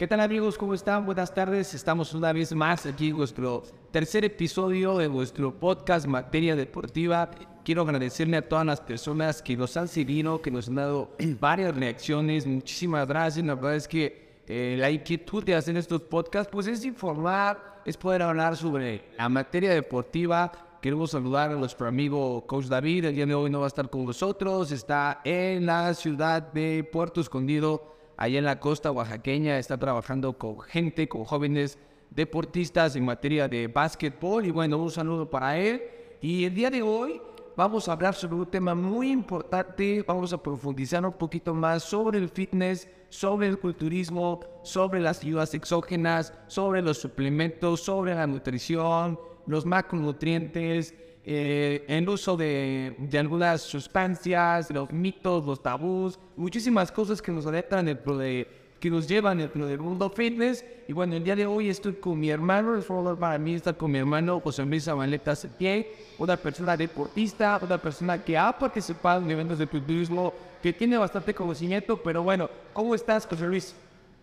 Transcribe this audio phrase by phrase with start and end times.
[0.00, 0.56] ¿Qué tal amigos?
[0.56, 1.04] ¿Cómo están?
[1.04, 1.74] Buenas tardes.
[1.74, 7.30] Estamos una vez más aquí en nuestro tercer episodio de nuestro podcast Materia Deportiva.
[7.62, 11.76] Quiero agradecerle a todas las personas que nos han seguido, que nos han dado varias
[11.76, 12.46] reacciones.
[12.46, 13.44] Muchísimas gracias.
[13.44, 17.98] La verdad es que eh, la inquietud de hacer estos podcasts pues es informar, es
[17.98, 20.50] poder hablar sobre la materia deportiva.
[20.80, 23.04] Queremos saludar a nuestro amigo Coach David.
[23.04, 24.72] El día de hoy no va a estar con nosotros.
[24.72, 30.60] Está en la ciudad de Puerto Escondido allá en la costa oaxaqueña, está trabajando con
[30.60, 31.78] gente, con jóvenes
[32.10, 34.44] deportistas en materia de básquetbol.
[34.44, 35.82] Y bueno, un saludo para él.
[36.20, 37.22] Y el día de hoy
[37.56, 40.04] vamos a hablar sobre un tema muy importante.
[40.06, 45.54] Vamos a profundizar un poquito más sobre el fitness, sobre el culturismo, sobre las ayudas
[45.54, 53.62] exógenas, sobre los suplementos, sobre la nutrición, los macronutrientes eh, el uso de, de, algunas
[53.62, 58.46] sustancias, los mitos, los tabús, muchísimas cosas que nos adentran dentro de,
[58.80, 60.64] que nos llevan dentro del mundo fitness.
[60.88, 62.86] Y bueno, el día de hoy estoy con mi hermano, es
[63.18, 65.86] para mí estar con mi hermano José Luis Zabaleta Septién,
[66.18, 71.34] una persona deportista, una persona que ha participado en eventos de culturismo, que tiene bastante
[71.34, 73.74] conocimiento, pero bueno, ¿cómo estás, José Luis?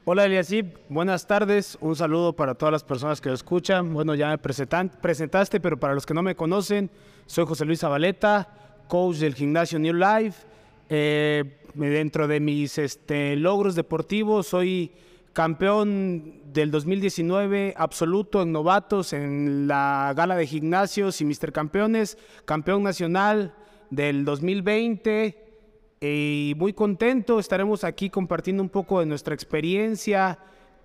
[0.09, 3.93] Hola Eliasib, buenas tardes, un saludo para todas las personas que lo escuchan.
[3.93, 6.89] Bueno, ya me presentaste, pero para los que no me conocen,
[7.25, 8.47] soy José Luis Zabaleta,
[8.87, 10.47] coach del gimnasio New Life.
[10.87, 14.93] Eh, dentro de mis este, logros deportivos, soy
[15.33, 22.81] campeón del 2019 absoluto en novatos en la gala de gimnasios y Mister Campeones, campeón
[22.81, 23.53] nacional
[23.89, 25.46] del 2020
[25.99, 30.37] y muy contento, estaremos aquí compartiendo un poco de nuestra experiencia.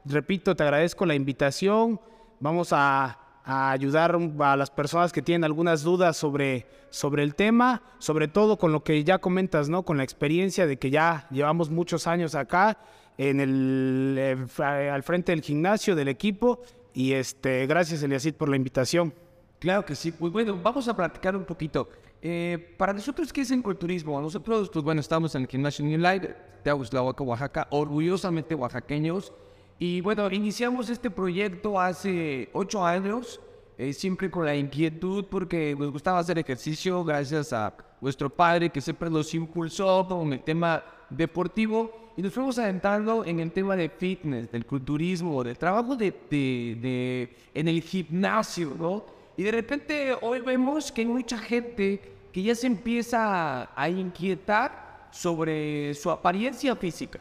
[0.04, 2.00] Repito, te agradezco la invitación.
[2.40, 8.28] Vamos a, ayudar a las personas que tienen algunas dudas sobre, sobre el tema, sobre
[8.28, 9.82] todo con lo que ya comentas, ¿no?
[9.82, 12.78] Con la experiencia de que ya llevamos muchos años acá
[13.18, 16.60] en el, eh, al frente del gimnasio, del equipo.
[16.94, 19.12] Y este, gracias, Eliasit, por la invitación.
[19.58, 20.12] Claro que sí.
[20.12, 21.88] Pues bueno, vamos a platicar un poquito.
[22.24, 24.20] Eh, para nosotros, ¿qué es el culturismo?
[24.20, 26.32] Nosotros, pues bueno, estamos en el Gimnasio New Life
[26.62, 29.32] de Aguslahuaca, Oaxaca, orgullosamente oaxaqueños.
[29.80, 33.40] Y bueno, iniciamos este proyecto hace ocho años,
[33.76, 38.80] eh, siempre con la inquietud porque nos gustaba hacer ejercicio, gracias a nuestro padre que
[38.80, 41.90] siempre nos impulsó con el tema deportivo.
[42.16, 46.78] Y nos fuimos adentrando en el tema de fitness, del culturismo, del trabajo de, de,
[46.80, 49.04] de en el gimnasio, ¿no?
[49.36, 55.08] Y de repente hoy vemos que hay mucha gente que ya se empieza a inquietar
[55.10, 57.20] sobre su apariencia física.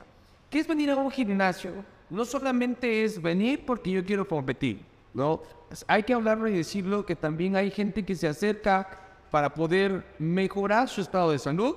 [0.49, 1.71] ¿Qué es venir a un gimnasio?
[2.09, 4.81] No solamente es venir porque yo quiero competir,
[5.13, 5.41] ¿no?
[5.87, 8.99] Hay que hablarlo y decirlo que también hay gente que se acerca
[9.29, 11.75] para poder mejorar su estado de salud,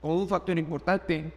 [0.00, 1.32] o un factor importante,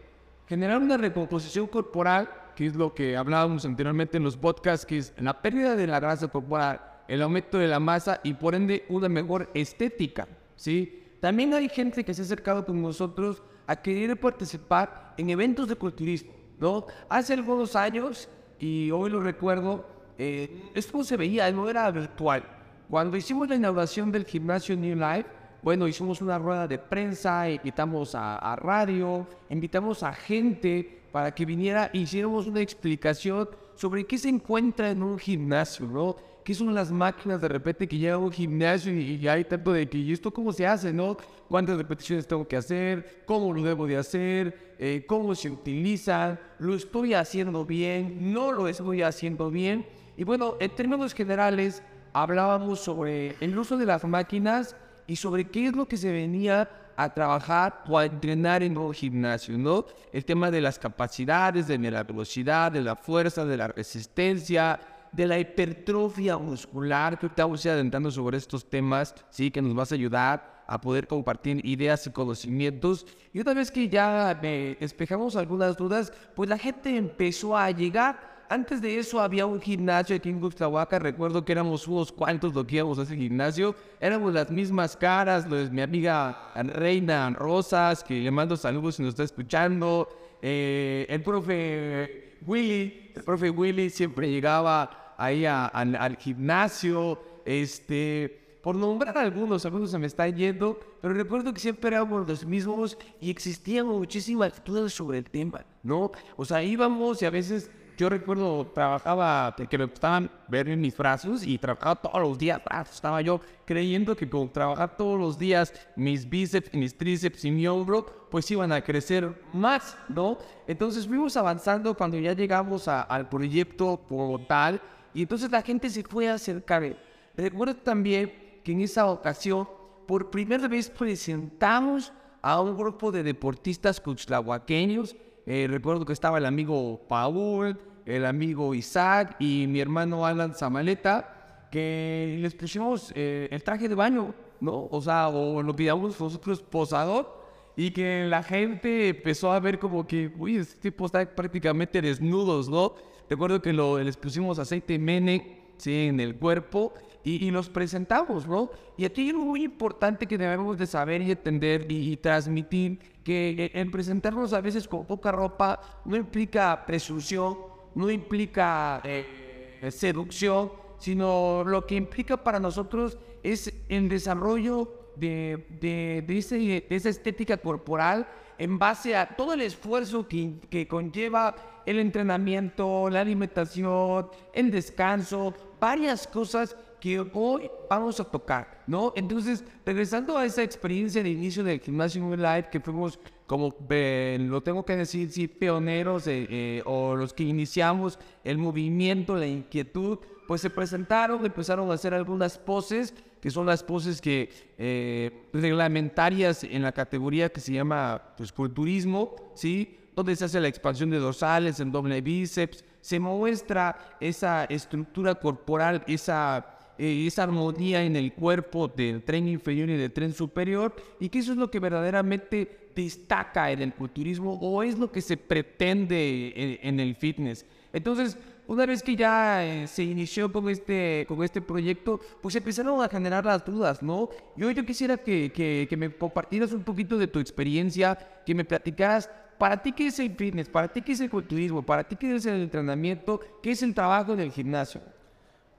[0.48, 5.12] generar una recomposición corporal, que es lo que hablábamos anteriormente en los podcasts, que es
[5.18, 9.08] la pérdida de la grasa corporal, el aumento de la masa y por ende una
[9.08, 10.26] mejor estética.
[10.56, 11.02] ¿Sí?
[11.20, 15.76] También hay gente que se ha acercado con nosotros a querer participar en eventos de
[15.76, 16.32] culturismo.
[16.58, 16.86] ¿no?
[17.08, 18.28] Hace algunos años,
[18.58, 19.84] y hoy lo recuerdo,
[20.18, 22.44] eh, esto se veía, no era virtual.
[22.88, 25.26] Cuando hicimos la inauguración del gimnasio New Life,
[25.62, 31.90] bueno, hicimos una rueda de prensa, invitamos a, radio, invitamos a gente para que viniera
[31.92, 36.16] hiciéramos una explicación sobre qué se encuentra en un gimnasio, ¿no?
[36.46, 39.88] ¿Qué son las máquinas de repente que llega a un gimnasio y, hay tanto de
[39.88, 41.16] que, ¿y esto cómo se hace, no?
[41.48, 43.24] ¿Cuántas repeticiones tengo que hacer?
[43.26, 44.76] ¿Cómo lo debo de hacer?
[44.78, 46.38] Eh, ¿Cómo se utilizan?
[46.60, 48.32] ¿Lo estoy haciendo bien?
[48.32, 49.86] ¿No lo estoy haciendo bien?
[50.16, 54.76] Y bueno, en términos generales, hablábamos sobre el uso de las máquinas
[55.08, 58.94] y sobre qué es lo que se venía a trabajar o a entrenar en un
[58.94, 59.84] gimnasio, ¿no?
[60.12, 64.78] El tema de las capacidades, de la velocidad, de la fuerza, de la resistencia,
[65.16, 69.94] de la hipertrofia muscular, que estamos adentrando sobre estos temas, sí, que nos vas a
[69.94, 73.06] ayudar a poder compartir ideas y conocimientos.
[73.32, 78.36] Y una vez que ya me despejamos algunas dudas, pues la gente empezó a llegar.
[78.50, 82.64] Antes de eso había un gimnasio aquí en Guxtahuaca, recuerdo que éramos unos cuantos lo
[82.64, 88.20] que íbamos a ese gimnasio, éramos las mismas caras, los, mi amiga Reina Rosas, que
[88.20, 90.08] le mando saludos si nos está escuchando,
[90.42, 99.16] eh, el profe Willy, el profe Willy siempre llegaba ahí al gimnasio, este, por nombrar
[99.16, 103.86] algunos, algunos se me están yendo, pero recuerdo que siempre éramos los mismos y existían
[103.86, 106.10] muchísimas dudas sobre el tema, ¿no?
[106.36, 110.94] O sea, íbamos y a veces yo recuerdo, trabajaba, que me gustaban ver en mis
[110.94, 112.96] brazos y trabajaba todos los días brazos.
[112.96, 117.66] Estaba yo creyendo que con trabajar todos los días mis bíceps, mis tríceps y mi
[117.66, 120.36] hombro, pues iban a crecer más, ¿no?
[120.66, 124.80] Entonces fuimos avanzando cuando ya llegamos al proyecto como tal
[125.16, 126.96] y entonces la gente se fue a acercar.
[127.36, 129.68] Recuerdo también que en esa ocasión,
[130.06, 135.16] por primera vez presentamos a un grupo de deportistas cuchlahuaqueños
[135.48, 141.68] eh, recuerdo que estaba el amigo Paul, el amigo Isaac y mi hermano Alan Zamaleta,
[141.70, 144.88] que les pusimos eh, el traje de baño, ¿no?
[144.90, 147.44] O sea, o lo pidamos nosotros posador
[147.76, 152.68] y que la gente empezó a ver como que, uy, este tipo está prácticamente desnudos,
[152.68, 152.94] ¿no?
[153.28, 156.06] Recuerdo que les pusimos aceite Mene ¿sí?
[156.06, 156.92] en el cuerpo
[157.24, 158.70] y, los presentamos, ¿no?
[158.96, 163.90] Y aquí es muy importante que debemos de saber y entender y, transmitir que en
[163.90, 167.58] presentarnos a veces con poca ropa no implica presunción,
[167.96, 176.22] no implica eh, seducción, sino lo que implica para nosotros es el desarrollo de, de,
[176.24, 178.28] de, esa estética corporal
[178.58, 181.54] en base a todo el esfuerzo que, que conlleva
[181.86, 189.12] el entrenamiento, la alimentación, el descanso, varias cosas que hoy vamos a tocar, ¿no?
[189.14, 194.84] Entonces, regresando a esa experiencia de inicio del gimnasio live, que fuimos como, lo tengo
[194.84, 200.18] que decir, pioneros eh, o los que iniciamos el movimiento, la inquietud,
[200.48, 203.14] pues se presentaron, empezaron a hacer algunas poses,
[203.46, 209.36] que son las poses que eh, reglamentarias en la categoría que se llama pues, culturismo,
[209.54, 209.96] ¿sí?
[210.16, 216.02] Donde se hace la expansión de dorsales, en doble bíceps, se muestra esa estructura corporal,
[216.08, 221.28] esa eh, esa armonía en el cuerpo del tren inferior y del tren superior y
[221.28, 225.36] que eso es lo que verdaderamente destaca en el culturismo o es lo que se
[225.36, 227.64] pretende en, el fitness.
[227.92, 233.02] Entonces, una vez que ya eh, se inició con este, con este proyecto, pues empezaron
[233.02, 234.28] a generar las dudas, ¿no?
[234.56, 238.64] Yo, yo quisiera que, que, que me compartieras un poquito de tu experiencia, que me
[238.64, 242.16] platicaras para ti qué es el fitness, para ti qué es el culturismo, para ti
[242.16, 245.00] qué es el entrenamiento, qué es el trabajo en el gimnasio.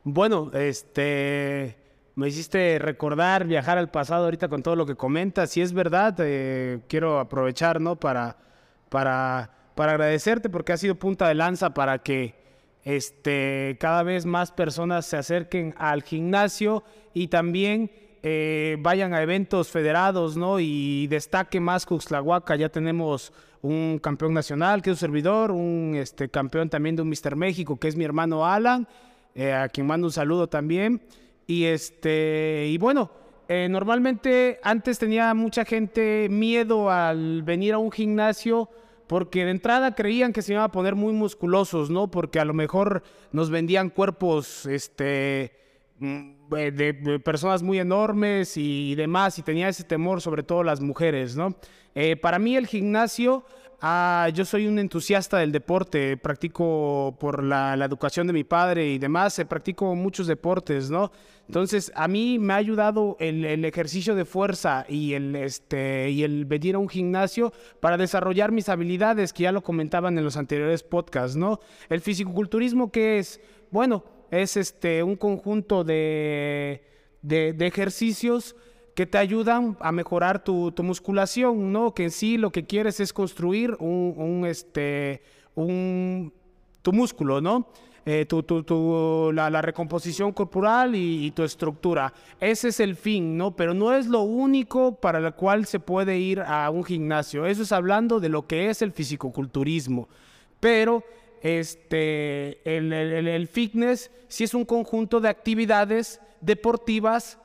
[0.03, 1.75] Bueno, este,
[2.15, 5.51] me hiciste recordar, viajar al pasado ahorita con todo lo que comentas.
[5.51, 7.97] Si es verdad, eh, quiero aprovechar, ¿no?
[7.97, 8.37] Para,
[8.89, 12.46] para, para agradecerte porque ha sido punta de lanza para que
[12.87, 17.91] este, cada vez más personas se acerquen al gimnasio y también
[18.23, 20.61] eh, vayan a eventos federados, ¿no?
[20.61, 22.55] Y destaque más Cuxlahuaca.
[22.55, 27.09] Ya tenemos un campeón nacional, que es un servidor, un este, campeón también de un
[27.09, 28.87] Mister México, que es mi hermano Alan
[29.35, 31.01] eh, a quien mando un saludo también.
[31.45, 33.11] Y, este, bueno,
[33.49, 38.69] eh, normalmente antes tenía mucha gente miedo al venir a un gimnasio
[39.07, 42.11] porque de entrada creían que se iban a poner muy musculosos, ¿no?
[42.11, 45.53] Porque a lo mejor nos vendían cuerpos, este,
[45.99, 51.35] mm, de, personas muy enormes y, demás, y tenía ese temor, sobre todo las mujeres,
[51.35, 51.55] ¿no?
[51.95, 53.43] Eh, para mí el gimnasio
[53.79, 58.97] Ah, yo soy un entusiasta del deporte, practico por la, educación de mi padre y
[58.97, 61.11] demás, eh, practico muchos deportes, ¿no?
[61.47, 66.45] Entonces, a mí me ha ayudado el, ejercicio de fuerza y el, este, y el
[66.45, 70.81] venir a un gimnasio para desarrollar mis habilidades, que ya lo comentaban en los anteriores
[70.81, 71.59] podcasts, ¿no?
[71.87, 73.39] El fisicoculturismo, ¿qué es?
[73.69, 76.83] Bueno, es este, un conjunto de,
[77.21, 78.55] de, de ejercicios
[78.97, 81.93] que te ayudan a mejorar tu, musculación, ¿no?
[81.93, 85.21] Que en sí lo que quieres es construir un, este,
[85.53, 86.33] un,
[86.81, 87.67] tu músculo, ¿no?
[88.07, 92.11] Eh, tu, tu, la, recomposición corporal y, tu estructura.
[92.39, 93.55] Ese es el fin, ¿no?
[93.55, 97.45] Pero no es lo único para lo cual se puede ir a un gimnasio.
[97.45, 100.09] Eso es hablando de lo que es el fisicoculturismo.
[100.59, 101.03] Pero
[101.43, 107.37] este, el, el, el fitness sí es un conjunto de actividades deportivas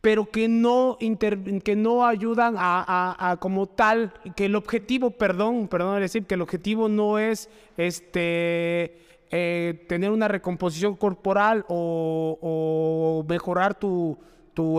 [0.00, 6.24] pero que no, que no ayudan a, como tal, que el objetivo, perdón, perdón decir,
[6.24, 8.98] que el objetivo no es este,
[9.30, 14.18] eh, tener una recomposición corporal o, mejorar tu,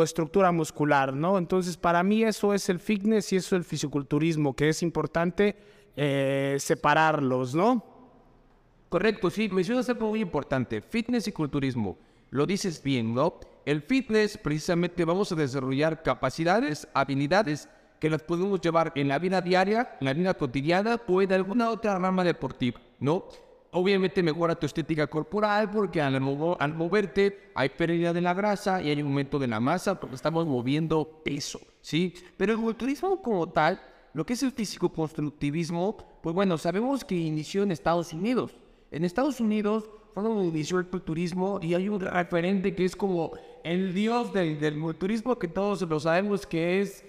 [0.03, 1.39] estructura muscular, ¿no?
[1.39, 5.55] Entonces, para mí eso es el fitness y eso es el fisiculturismo, que es importante
[5.95, 7.83] eh, separarlos, ¿no?
[8.89, 11.97] Correcto, sí, mencionas algo muy importante, fitness y culturismo.
[12.29, 13.39] Lo dices bien, ¿no?
[13.65, 19.41] El fitness, precisamente, vamos a desarrollar capacidades, habilidades que las podemos llevar en la vida
[19.41, 23.25] diaria, en la vida cotidiana o en alguna otra rama deportiva, ¿no?
[23.73, 28.99] Obviamente mejora tu estética corporal porque al, moverte hay pérdida de la grasa y hay
[28.99, 32.15] aumento de la masa porque estamos moviendo peso, ¿sí?
[32.35, 33.79] Pero el culturismo como tal,
[34.13, 38.55] lo que es el físico-constructivismo, pues bueno, sabemos que inició en Estados Unidos
[38.89, 43.31] En Estados Unidos fue donde inició el culturismo y hay un referente que es como
[43.63, 47.03] el dios del, del culturismo que todos lo sabemos que es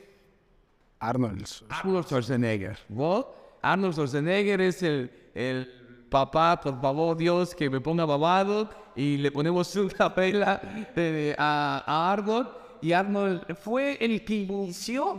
[1.02, 1.44] Arnold.
[1.68, 2.78] Arnold Schwarzenegger.
[2.88, 3.26] ¿no?
[3.61, 5.68] Arnold Schwarzenegger es el, el
[6.09, 10.61] papá, por favor, Dios, que me ponga babado y le ponemos una vela
[10.94, 12.49] eh, a, a Arnold.
[12.80, 15.16] Y Arnold fue el que inició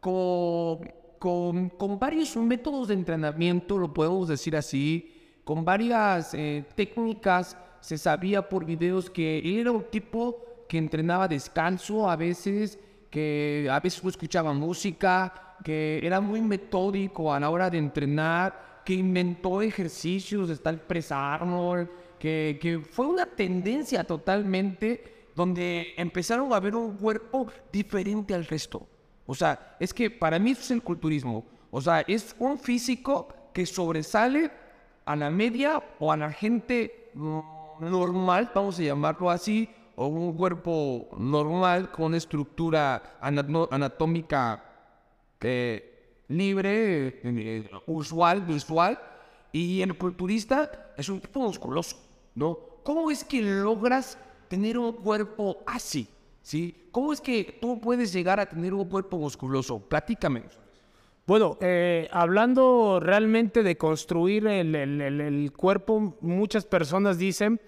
[0.00, 5.17] con, con, con varios métodos de entrenamiento, lo podemos decir así,
[5.48, 7.56] con varias eh, técnicas.
[7.80, 12.78] Se sabía por videos que era un tipo que entrenaba descanso a veces,
[13.08, 18.92] que a veces escuchaba música, que era muy metódico a la hora de entrenar, que
[18.92, 21.88] inventó ejercicios, está el Press Arnold,
[22.18, 28.86] que, que fue una tendencia totalmente donde empezaron a ver un cuerpo diferente al resto.
[29.24, 31.46] O sea, es que para mí eso es el culturismo.
[31.70, 34.67] O sea, es un físico que sobresale
[35.08, 41.08] a la media o a la gente normal, vamos a llamarlo así, o un cuerpo
[41.16, 44.62] normal con estructura anatómica
[45.40, 48.98] eh, libre, eh, usual, visual,
[49.50, 51.96] y el culturista es un tipo musculoso,
[52.34, 52.58] ¿no?
[52.84, 56.06] ¿Cómo es que logras tener un cuerpo así?
[56.42, 56.88] ¿Sí?
[56.92, 59.78] ¿Cómo es que tú puedes llegar a tener un cuerpo musculoso?
[59.80, 60.44] Platícame.
[61.28, 67.60] Bueno, eh, hablando realmente de construir el, cuerpo, muchas personas dicen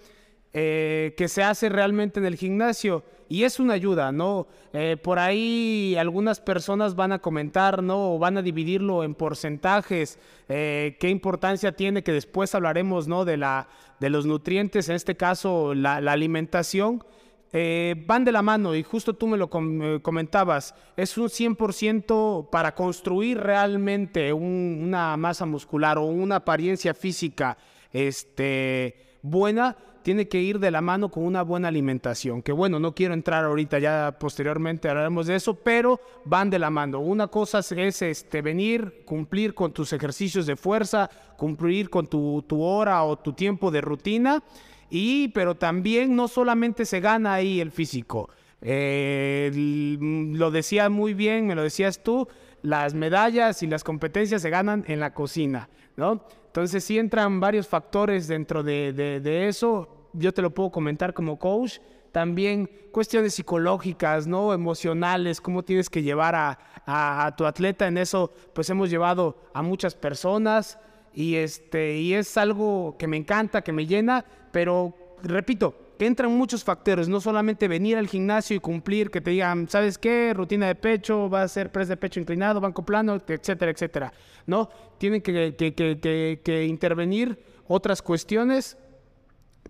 [0.54, 4.46] eh, que se hace realmente en el gimnasio y es una ayuda, ¿no?
[4.72, 8.14] Eh, por ahí algunas personas van a comentar, ¿no?
[8.14, 13.26] O van a dividirlo en porcentajes, eh, qué importancia tiene, que después hablaremos, ¿no?
[13.26, 13.68] De, la,
[14.00, 17.04] de los nutrientes, en este caso la alimentación.
[17.52, 22.48] Eh, van de la mano y justo tú me lo eh, comentabas, es un 100%
[22.48, 27.56] para construir realmente un- una masa muscular o una apariencia física
[27.92, 32.40] este, buena, tiene que ir de la mano con una buena alimentación.
[32.40, 36.70] Que bueno, no quiero entrar ahorita, ya posteriormente hablaremos de eso, pero van de la
[36.70, 37.00] mano.
[37.00, 42.62] Una cosa es, es, este, venir, cumplir con tus ejercicios de fuerza, cumplir con tu
[42.62, 44.42] hora o tu tiempo de rutina.
[44.90, 48.28] Y, pero también no solamente se gana ahí el físico.
[48.60, 52.28] Eh, l- lo decía muy bien, me lo decías tú,
[52.62, 56.24] las medallas y las competencias se ganan en la cocina, ¿no?
[56.46, 60.08] Entonces sí entran varios factores dentro de, de- de eso.
[60.12, 61.78] Yo te lo puedo comentar como coach.
[62.12, 64.52] También cuestiones psicológicas, ¿no?
[64.52, 67.86] Emocionales, cómo tienes que llevar a, a- a tu atleta.
[67.86, 70.76] En eso, pues hemos llevado a muchas personas
[71.14, 76.32] y, este, y es algo que me encanta, que me llena, pero repito, que entran
[76.32, 80.32] muchos factores, no solamente venir al gimnasio y cumplir, que te digan, ¿sabes qué?
[80.34, 84.12] Rutina de pecho, va a ser press de pecho inclinado, banco plano, etcétera, etcétera.
[84.46, 87.38] No, tienen que, que- que- que- intervenir
[87.68, 88.78] otras cuestiones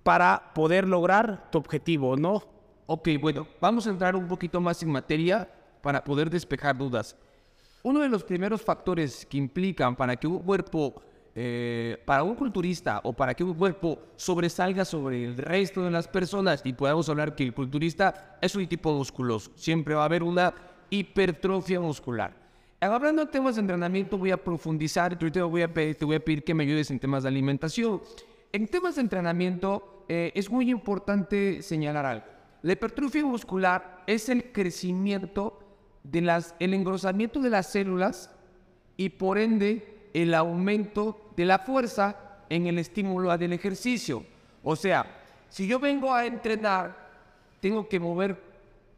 [0.03, 2.43] para poder lograr tu objetivo, ¿no?
[2.87, 5.49] Ok, bueno, vamos a entrar un poquito más en materia
[5.83, 7.17] para poder despejar dudas.
[7.83, 11.03] Uno de los primeros factores que implican para que un cuerpo,
[11.35, 16.09] eh, para un culturista o para que un cuerpo sobresalga sobre el resto de las
[16.09, 20.23] personas y podamos hablar que el culturista es un tipo musculoso, siempre va a haber
[20.23, 20.53] una
[20.91, 22.35] hipertrofia muscular.
[22.81, 26.25] Hablando de temas de entrenamiento, voy a profundizar, te voy a pedir, te voy a
[26.25, 28.01] pedir que me ayudes en temas de alimentación.
[28.53, 32.27] En temas de entrenamiento, eh, es muy importante señalar algo.
[32.63, 35.61] La hipertrofia muscular es el crecimiento
[36.03, 38.35] de las, el engrosamiento de las células
[38.97, 44.25] y por ende el aumento de la fuerza en el estímulo del ejercicio.
[44.63, 45.07] O sea,
[45.49, 46.97] si yo vengo a entrenar,
[47.61, 48.41] tengo que mover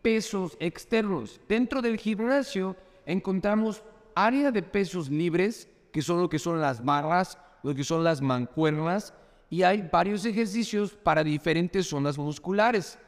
[0.00, 1.40] pesos externos.
[1.48, 2.76] Dentro del gimnasio
[3.06, 3.82] encontramos
[4.14, 8.20] área de pesos libres, que son lo que son las barras, lo que son las
[8.20, 9.14] mancuernas,
[9.48, 12.98] y hay varios ejercicios para diferentes zonas musculares.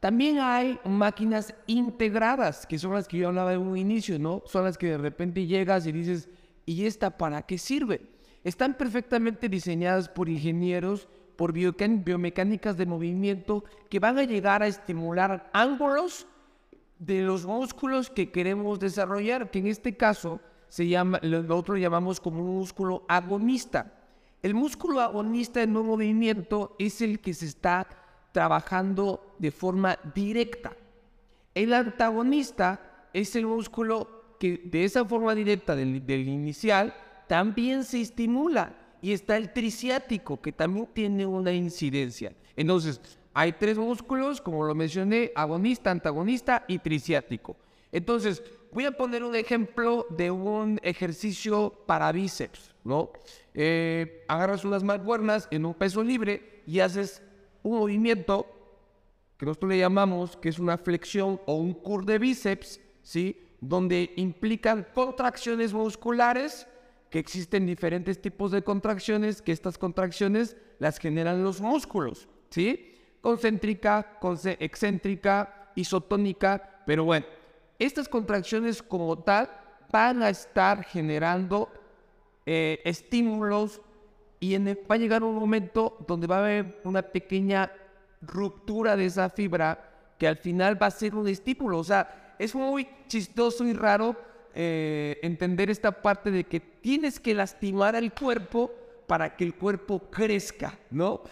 [0.00, 4.42] También hay máquinas integradas, que son las que yo hablaba en un inicio, ¿no?
[4.44, 6.28] Son las que de repente llegas y dices,
[6.66, 8.00] ¿y esta para qué sirve?
[8.42, 15.50] Están perfectamente diseñadas por ingenieros, por biomecánicas de movimiento, que van a llegar a estimular
[15.52, 16.26] ángulos
[16.98, 22.20] de los músculos que queremos desarrollar, que en este caso se llama, lo nosotros llamamos
[22.20, 23.92] como un músculo agonista.
[24.42, 27.86] El músculo agonista en un movimiento es el que se está
[28.32, 30.72] trabajando de forma directa.
[31.54, 36.94] El antagonista es el músculo que de esa forma directa del, inicial
[37.26, 38.74] también se estimula.
[39.00, 42.32] Y está el triciático, que también tiene una incidencia.
[42.56, 43.00] Entonces,
[43.34, 47.56] hay tres músculos, como lo mencioné, agonista, antagonista y triciático.
[47.92, 53.10] Entonces, voy a poner un ejemplo de un ejercicio para bíceps, ¿no?
[53.52, 57.22] Eh, agarras unas mancuernas en un peso libre y haces
[57.62, 58.46] un movimiento
[59.36, 63.43] que nosotros le llamamos que es una flexión o un curl de bíceps, ¿sí?
[63.68, 66.66] Donde implican contracciones musculares,
[67.10, 72.96] que existen diferentes tipos de contracciones, que estas contracciones las generan los músculos, ¿sí?
[73.20, 74.18] Concéntrica,
[74.58, 77.24] excéntrica, isotónica, pero bueno,
[77.78, 79.48] estas contracciones como tal
[79.90, 81.68] van a estar generando
[82.46, 83.80] eh, estímulos
[84.40, 87.70] y en va a llegar un momento donde va a haber una pequeña
[88.20, 91.78] ruptura de esa fibra que al final va a ser un estímulo.
[91.78, 94.16] O sea, es muy chistoso y raro
[94.54, 98.72] eh, entender esta parte de que tienes que lastimar al cuerpo
[99.06, 101.22] para que el cuerpo crezca, ¿no?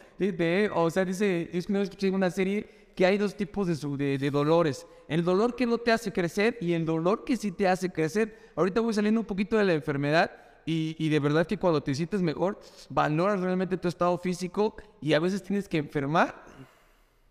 [0.74, 3.66] o sea, dice, es que escuché una serie que hay dos tipos
[3.98, 4.86] de, de, dolores.
[5.08, 8.50] El dolor que no te hace crecer y el dolor que sí te hace crecer.
[8.54, 10.30] Ahorita voy saliendo un poquito de la enfermedad
[10.66, 15.14] y, y, de verdad que cuando te sientes mejor, valoras realmente tu estado físico y
[15.14, 16.44] a veces tienes que enfermar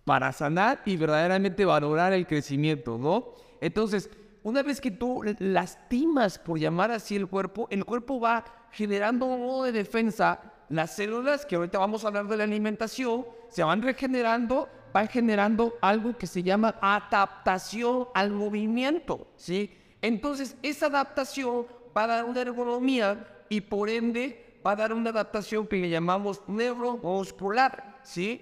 [0.03, 3.33] para sanar y verdaderamente valorar el crecimiento, ¿no?
[3.61, 4.09] Entonces,
[4.43, 9.41] una vez que tú lastimas, por llamar así el cuerpo, el cuerpo va generando un
[9.41, 10.41] modo de defensa.
[10.69, 15.75] Las células, que ahorita vamos a hablar de la alimentación, se van regenerando, van generando
[15.81, 19.71] algo que se llama adaptación al movimiento, ¿sí?
[20.01, 25.09] Entonces, esa adaptación va a dar una ergonomía y por ende va a dar una
[25.09, 28.41] adaptación que le llamamos neuromuscular, ¿sí?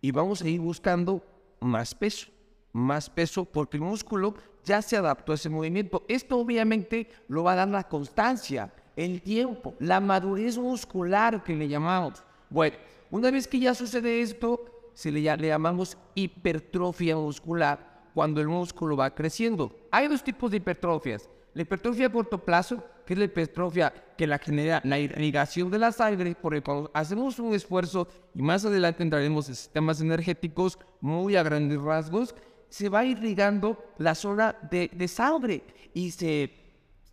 [0.00, 1.24] Y vamos a ir buscando
[1.60, 2.28] más peso,
[2.74, 6.04] más peso porque el músculo ya se adaptó a ese movimiento.
[6.08, 11.68] Esto obviamente lo va a dar la constancia, el tiempo, la madurez muscular que le
[11.68, 12.22] llamamos.
[12.50, 12.76] Bueno,
[13.10, 18.96] una vez que ya sucede esto, se le, le llamamos hipertrofia muscular cuando el músculo
[18.96, 19.74] va creciendo.
[19.90, 21.28] Hay dos tipos de hipertrofias.
[21.52, 25.78] La hipertrofia a corto plazo, que es la hipertrofia que la genera la irrigación de
[25.78, 31.36] la sangre, porque cuando hacemos un esfuerzo, y más adelante entraremos en sistemas energéticos muy
[31.36, 32.34] a grandes rasgos,
[32.74, 35.62] se va irrigando la zona de, sangre
[35.94, 36.50] y se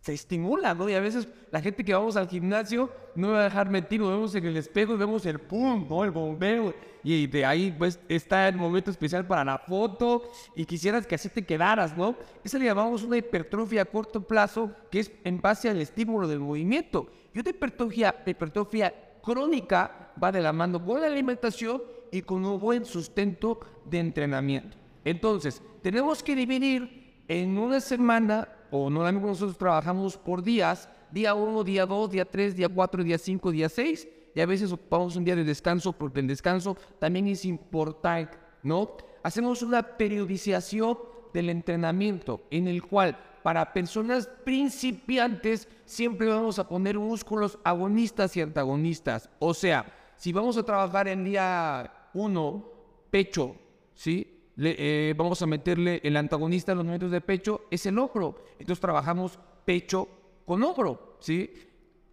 [0.00, 0.88] se estimula, ¿no?
[0.88, 4.34] Y a veces la gente que vamos al gimnasio no va a dejar mentir, vemos
[4.34, 6.02] en el espejo vemos el pum, ¿no?
[6.02, 6.74] El bombeo.
[7.04, 11.28] Y de ahí, pues, está el momento especial para la foto y quisieras que así
[11.28, 12.16] te quedaras, ¿no?
[12.42, 16.40] Esa le llamamos una hipertrofia a corto plazo, que es en base al estímulo del
[16.40, 17.06] movimiento.
[17.32, 22.58] Y una hipertrofia, hipertrofia crónica va de la mano con la alimentación y con un
[22.58, 24.81] buen sustento de entrenamiento.
[25.04, 31.64] Entonces, tenemos que dividir en una semana o normalmente nosotros trabajamos por días, día 1,
[31.64, 35.24] día 2, día 3, día 4, día 5, día 6, y a veces ocupamos un
[35.24, 38.96] día de descanso porque el descanso también es importante, ¿no?
[39.22, 40.98] Hacemos una periodización
[41.34, 48.40] del entrenamiento en el cual para personas principiantes siempre vamos a poner músculos agonistas y
[48.40, 49.28] antagonistas.
[49.38, 49.84] O sea,
[50.16, 52.70] si vamos a trabajar en día 1,
[53.10, 53.54] pecho,
[53.94, 54.31] ¿sí?
[54.58, 58.44] Eh, vamos a meterle el antagonista en los movimientos de pecho, es el hombro.
[58.58, 60.08] Entonces trabajamos pecho
[60.44, 61.50] con hombro, ¿sí?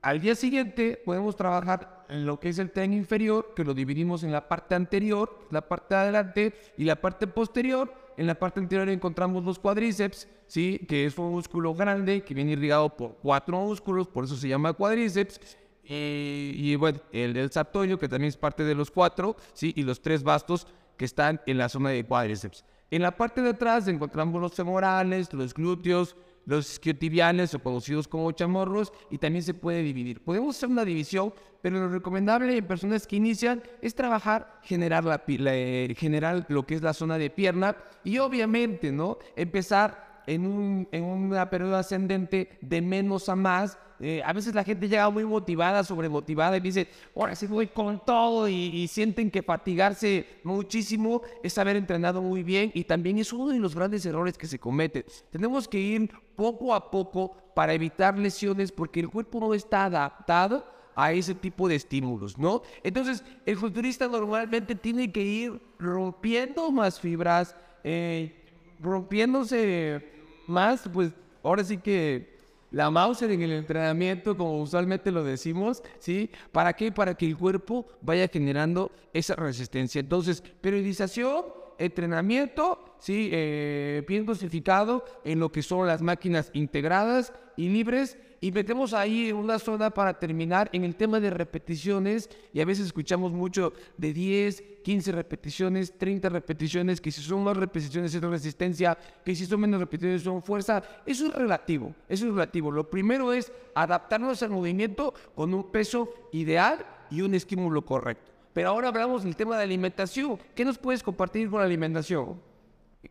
[0.01, 4.23] Al día siguiente podemos trabajar en lo que es el tren inferior, que lo dividimos
[4.23, 7.93] en la parte anterior, la parte de adelante y la parte posterior.
[8.15, 10.85] En la parte anterior encontramos los cuádriceps, ¿sí?
[10.87, 14.73] que es un músculo grande que viene irrigado por cuatro músculos, por eso se llama
[14.73, 15.57] cuádriceps.
[15.83, 19.73] y bueno, el del sartorio, que también es parte de los cuatro, ¿sí?
[19.75, 20.65] y los tres bastos,
[20.99, 22.65] que están en la zona de cuádriceps.
[22.91, 28.33] En la parte de atrás encontramos los femorales, los glúteos, los isquiotibiales o conocidos como
[28.33, 30.21] chamorros y también se puede dividir.
[30.21, 35.23] Podemos hacer una división, pero lo recomendable en personas que inician es trabajar, generar, la,
[35.27, 39.19] eh, generar lo que es la zona de pierna y obviamente, ¿no?
[39.37, 43.77] Empezar en, un, en una periodo ascendente de menos a más.
[44.01, 48.03] Eh, a veces la gente llega muy motivada, sobremotivada y dice, ahora sí voy con
[48.05, 53.51] todo y, sienten que fatigarse muchísimo es haber entrenado muy bien y también es uno
[53.51, 55.03] de los grandes errores que se cometen.
[55.29, 60.65] Tenemos que ir poco a poco para evitar lesiones porque el cuerpo no está adaptado
[60.95, 62.61] a ese tipo de estímulos, ¿no?
[62.83, 68.38] Entonces, el futurista normalmente tiene que ir rompiendo más fibras, eh,
[68.79, 70.01] rompiéndose
[70.47, 71.11] más, pues
[71.43, 72.39] ahora sí que
[72.71, 76.29] la mouse en el entrenamiento, como usualmente lo decimos, ¿sí?
[76.51, 76.91] ¿Para qué?
[76.91, 79.99] Para que el cuerpo vaya generando esa resistencia.
[79.99, 81.45] Entonces, periodización,
[81.79, 83.29] entrenamiento, ¿sí?
[83.31, 89.31] Eh, bien dosificado en lo que son las máquinas integradas y libres y metemos ahí
[89.31, 94.13] una zona para terminar en el tema de repeticiones y a veces escuchamos mucho de
[94.13, 99.61] 10, 15 repeticiones, 30 repeticiones, que si son más repeticiones es resistencia, que si son
[99.61, 100.81] menos repeticiones son fuerza.
[101.05, 102.71] Eso es relativo, eso es relativo.
[102.71, 108.31] Lo primero es adaptarnos al movimiento con un peso ideal y un estímulo correcto.
[108.53, 110.39] Pero ahora hablamos del tema de alimentación.
[110.55, 112.48] ¿Qué nos puedes compartir con la alimentación?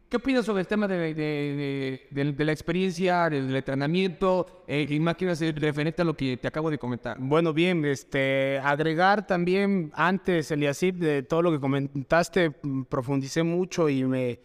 [0.08, 6.00] ¿Qué opinas sobre el tema de, la experiencia, del entrenamiento, eh, y más que referente
[6.00, 7.18] a lo que te acabo de comentar?
[7.20, 12.52] Bueno, bien, este, agregar también antes, Eliasip, de todo lo que comentaste,
[12.88, 14.40] profundicé mucho y me,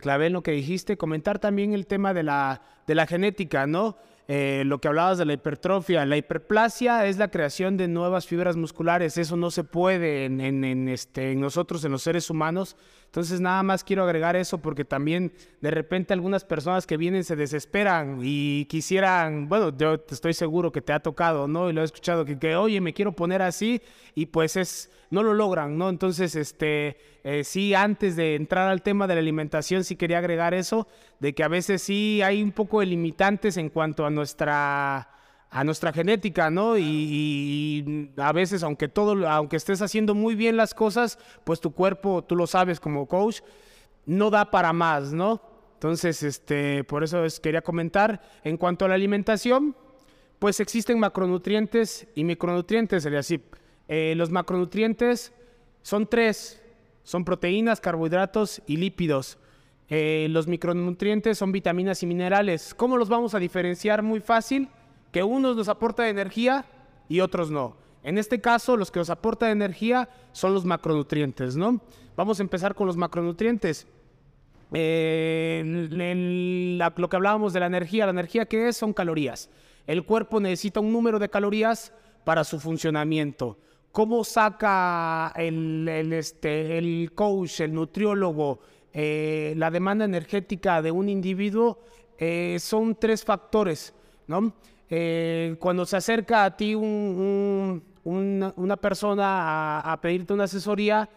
[0.00, 2.60] clavé en lo que dijiste, comentar también el tema de la,
[3.08, 3.98] genética, ¿no?
[4.26, 6.04] Eh, lo que hablabas de la hipertrofia.
[6.06, 9.16] La hiperplasia es la creación de nuevas fibras musculares.
[9.16, 12.76] Eso no se puede en, este, en nosotros, en los seres humanos.
[13.08, 17.36] Entonces nada más quiero agregar eso porque también de repente algunas personas que vienen se
[17.36, 21.70] desesperan y quisieran, bueno, yo estoy seguro que te ha tocado, ¿no?
[21.70, 23.80] Y lo he escuchado que, que oye, me quiero poner así
[24.14, 25.88] y pues es, no lo logran, ¿no?
[25.88, 30.52] Entonces, este, eh, sí, antes de entrar al tema de la alimentación, sí quería agregar
[30.52, 30.86] eso,
[31.18, 35.08] de que a veces sí hay un poco de limitantes en cuanto a nuestra
[35.50, 36.76] a nuestra genética, ¿no?
[36.76, 42.22] Y, a veces, aunque todo, aunque estés haciendo muy bien las cosas, pues tu cuerpo,
[42.22, 43.40] tú lo sabes como coach,
[44.04, 45.40] no da para más, ¿no?
[45.74, 48.20] Entonces, este, por eso es, quería comentar.
[48.44, 49.74] En cuanto a la alimentación,
[50.38, 53.40] pues existen macronutrientes y micronutrientes, sería así.
[53.86, 55.32] Eh, los macronutrientes
[55.82, 56.60] son tres,
[57.04, 59.38] son proteínas, carbohidratos y lípidos.
[59.88, 62.74] Eh, los micronutrientes son vitaminas y minerales.
[62.74, 64.02] ¿Cómo los vamos a diferenciar?
[64.02, 64.68] Muy fácil
[65.10, 66.64] que unos nos aporta energía
[67.08, 67.76] y otros no.
[68.02, 71.80] En este caso, los que nos aportan energía son los macronutrientes, ¿no?
[72.16, 73.86] Vamos a empezar con los macronutrientes.
[74.70, 74.78] Lo
[77.08, 79.50] que hablábamos de la energía, la energía que es son calorías.
[79.86, 81.92] El cuerpo necesita un número de calorías
[82.24, 83.58] para su funcionamiento.
[83.92, 88.60] ¿Cómo saca el, este, coach, el nutriólogo,
[88.92, 91.80] eh, la demanda energética de un individuo?
[92.18, 93.94] Eh, son tres factores,
[94.26, 94.52] ¿no?
[94.90, 101.08] Eh, cuando se acerca a ti una, persona a, pedirte una asesoría,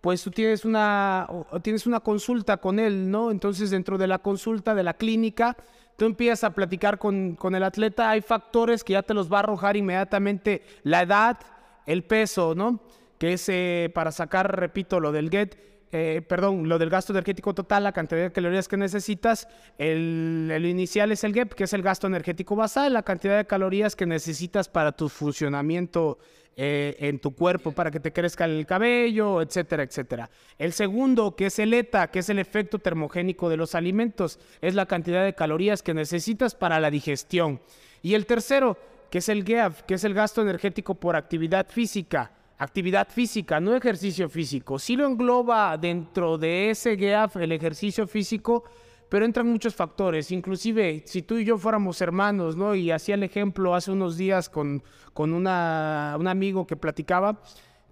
[0.00, 1.28] pues tú tienes una,
[1.62, 3.30] tienes una consulta con él, ¿no?
[3.30, 5.56] Entonces dentro de la consulta, de la clínica,
[5.96, 9.40] tú empiezas a platicar con, el atleta, hay factores que ya te los va a
[9.40, 11.38] arrojar inmediatamente la edad,
[11.86, 12.80] el peso, ¿no?
[13.20, 17.52] Que es eh, para sacar, repito, lo del GET, eh, perdón, lo del gasto energético
[17.52, 21.82] total, la cantidad de calorías que necesitas, el, inicial es el GEP, que es el
[21.82, 26.18] gasto energético basal, la cantidad de calorías que necesitas para tu funcionamiento
[26.56, 30.30] eh, en tu cuerpo, para que te crezca el cabello, etcétera, etcétera.
[30.58, 34.74] El segundo, que es el ETA, que es el efecto termogénico de los alimentos, es
[34.74, 37.60] la cantidad de calorías que necesitas para la digestión.
[38.00, 38.78] Y el tercero,
[39.10, 42.30] que es el GEAF, que es el gasto energético por actividad física
[42.60, 44.78] actividad física, no ejercicio físico.
[44.78, 48.64] Sí lo engloba dentro de ese GAF el ejercicio físico,
[49.08, 50.30] pero entran muchos factores.
[50.30, 52.74] Inclusive, si tú y yo fuéramos hermanos, ¿no?
[52.74, 54.82] Y hacía el ejemplo hace unos días con,
[55.14, 57.42] con una, un amigo que platicaba,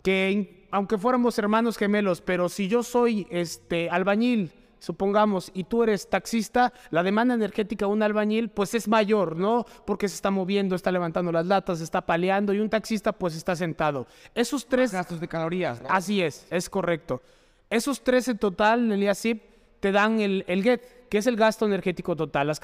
[0.02, 6.08] que aunque fuéramos hermanos gemelos, pero si yo soy este albañil supongamos, y tú eres
[6.08, 9.64] taxista, la demanda energética de un albañil pues es mayor, ¿no?
[9.84, 13.56] Porque se está moviendo, está levantando las latas, está paleando y un taxista pues está
[13.56, 14.06] sentado.
[14.34, 14.92] Esos tres...
[14.92, 15.82] gastos de calorías.
[15.82, 15.88] ¿no?
[15.90, 17.22] Así es, es correcto.
[17.70, 19.42] Esos tres en total, el IASIP,
[19.80, 22.54] te dan el, el GET, que es el gasto energético total, la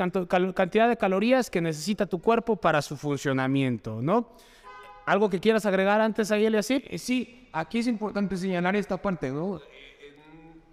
[0.52, 4.28] cantidad de calorías que necesita tu cuerpo para su funcionamiento, ¿no?
[5.06, 6.86] ¿Algo que quieras agregar antes ahí, Eliasip?
[6.88, 9.60] Eh, sí, aquí es importante señalar esta parte, ¿no?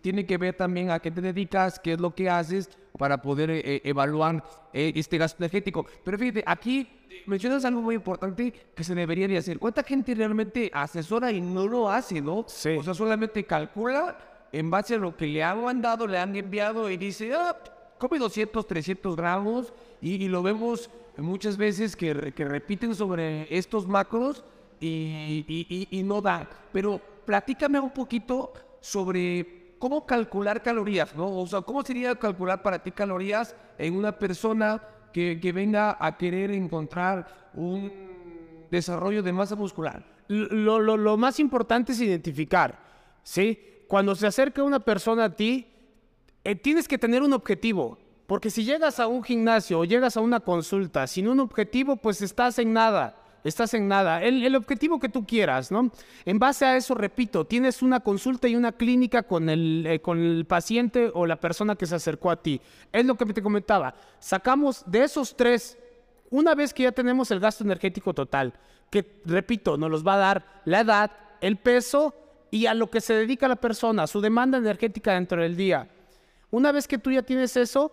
[0.01, 3.49] Tiene que ver también a qué te dedicas, qué es lo que haces para poder
[3.51, 5.85] eh, eh, evaluar eh, este gasto energético.
[6.03, 6.87] Pero fíjate, aquí
[7.25, 9.59] mencionas algo muy importante que se debería de hacer.
[9.59, 12.45] ¿Cuánta gente realmente asesora y no lo hace, no?
[12.47, 12.69] Sí.
[12.77, 14.17] O sea, solamente calcula
[14.51, 17.55] en base a lo que le han mandado, le han enviado y dice, ah,
[17.97, 24.43] come 200, 300 gramos y, lo vemos muchas veces que, que, repiten sobre estos macros
[24.79, 26.49] y, y, y no da.
[26.73, 31.13] Pero platícame un poquito sobre ¿cómo calcular calorías?
[31.15, 31.39] ¿no?
[31.39, 36.51] O sea, ¿cómo sería calcular para ti calorías en una persona que, venga a querer
[36.51, 37.91] encontrar un
[38.69, 40.05] desarrollo de masa muscular?
[40.27, 42.79] Lo, más importante es identificar,
[43.23, 43.59] ¿sí?
[43.87, 45.67] Cuando se acerca una persona a ti,
[46.43, 47.97] eh, tienes que tener un objetivo.
[48.27, 52.21] Porque si llegas a un gimnasio o llegas a una consulta sin un objetivo, pues
[52.21, 54.21] estás en nada estás en nada.
[54.23, 55.91] El, objetivo que tú quieras, ¿no?
[56.25, 60.19] En base a eso, repito, tienes una consulta y una clínica con el, eh, con
[60.19, 62.61] el paciente o la persona que se acercó a ti.
[62.91, 63.95] Es lo que te comentaba.
[64.19, 65.77] Sacamos de esos tres
[66.29, 68.53] Una vez que ya tenemos el gasto energético total,
[68.89, 72.15] que repito, nos los va a dar la edad, el peso
[72.51, 75.89] y a lo que se dedica la persona, su demanda energética dentro del día.
[76.49, 77.91] Una vez que tú ya tienes eso,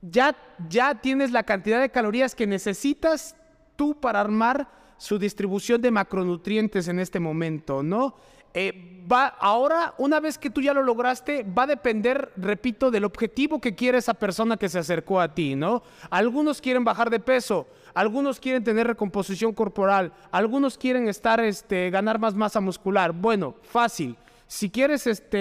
[0.00, 0.36] ya,
[0.68, 3.36] ya tienes la cantidad de calorías que necesitas
[3.76, 8.14] tú para armar su distribución de macronutrientes en este momento, ¿no?
[8.54, 13.04] Eh, va, ahora, una vez que tú ya lo lograste, va a depender, repito, del
[13.04, 15.82] objetivo que quiere esa persona que se acercó a ti, ¿no?
[16.10, 22.18] Algunos quieren bajar de peso, algunos quieren tener recomposición corporal, algunos quieren estar, este, ganar
[22.18, 23.12] más masa muscular.
[23.12, 24.16] Bueno, fácil.
[24.46, 25.38] Si quieres este,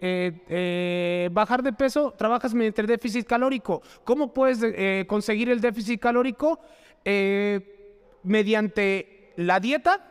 [0.00, 3.82] eh, eh, bajar de peso, trabajas mediante el déficit calórico.
[4.02, 6.58] ¿Cómo puedes conseguir el déficit calórico?
[8.22, 10.06] Mediante la dieta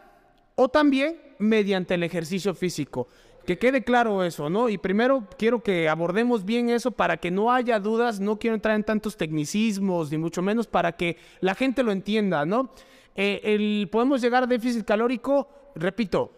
[0.56, 3.08] o también mediante el ejercicio físico.
[3.46, 4.70] Que quede claro eso, ¿no?
[4.70, 8.76] Y primero quiero que abordemos bien eso para que no haya dudas, no quiero entrar
[8.76, 12.72] en tantos tecnicismos, ni mucho menos para que la gente lo entienda, ¿no?
[13.16, 16.32] Eh, podemos llegar a déficit calórico, repito,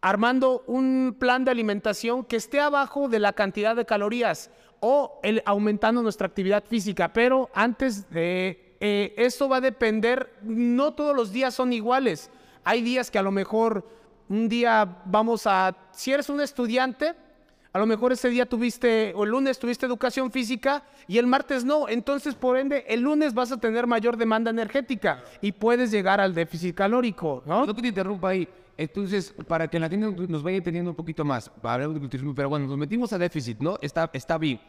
[0.00, 5.42] armando un plan de alimentación que esté abajo de la cantidad de calorías o el,
[5.44, 11.30] aumentando nuestra actividad física, pero antes de eh, eso va a depender, no todos los
[11.30, 12.30] días son iguales.
[12.64, 13.88] Hay días que a lo mejor
[14.28, 17.14] un día vamos a, si eres un estudiante,
[17.72, 21.64] a lo mejor ese día tuviste, o el lunes tuviste educación física y el martes
[21.64, 21.88] no.
[21.88, 26.34] Entonces, por ende, el lunes vas a tener mayor demanda energética y puedes llegar al
[26.34, 27.64] déficit calórico, ¿no?
[27.64, 28.48] No te interrumpa ahí.
[28.76, 33.12] Entonces, para que la tienda nos vaya entendiendo un poquito más, pero bueno, nos metimos
[33.12, 33.78] a déficit, ¿no?
[33.80, 34.60] Está, está bien.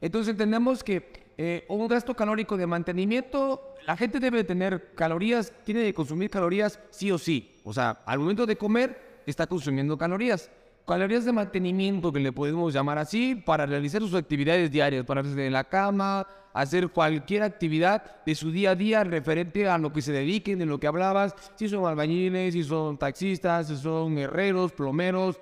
[0.00, 5.84] Entonces entendemos que eh, un gasto calórico de mantenimiento, la gente debe tener calorías, tiene
[5.84, 7.54] que consumir calorías sí o sí.
[7.62, 10.50] O sea, al momento de comer, está consumiendo calorías.
[10.84, 15.36] Calorías de mantenimiento, que le podemos llamar así, para realizar sus actividades diarias, para irse
[15.36, 20.02] de la cama, hacer cualquier actividad de su día a día referente a lo que
[20.02, 24.72] se dediquen, de lo que hablabas, si son albañiles, si son taxistas, si son herreros,
[24.72, 25.38] plomeros,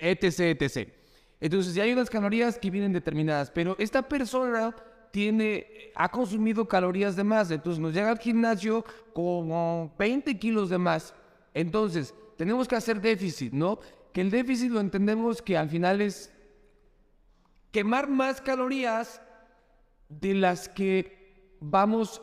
[0.00, 0.88] etc, etc.
[1.38, 4.74] Entonces, ya hay unas calorías que vienen determinadas, pero esta persona
[5.12, 10.78] tiene, ha consumido calorías de más, entonces nos llega al gimnasio con 20 kilos de
[10.78, 11.14] más.
[11.54, 13.78] Entonces, tenemos que hacer déficit, ¿no?
[14.12, 16.32] Que el déficit lo entendemos que al final es
[17.70, 19.20] quemar más calorías
[20.08, 22.20] de las que vamos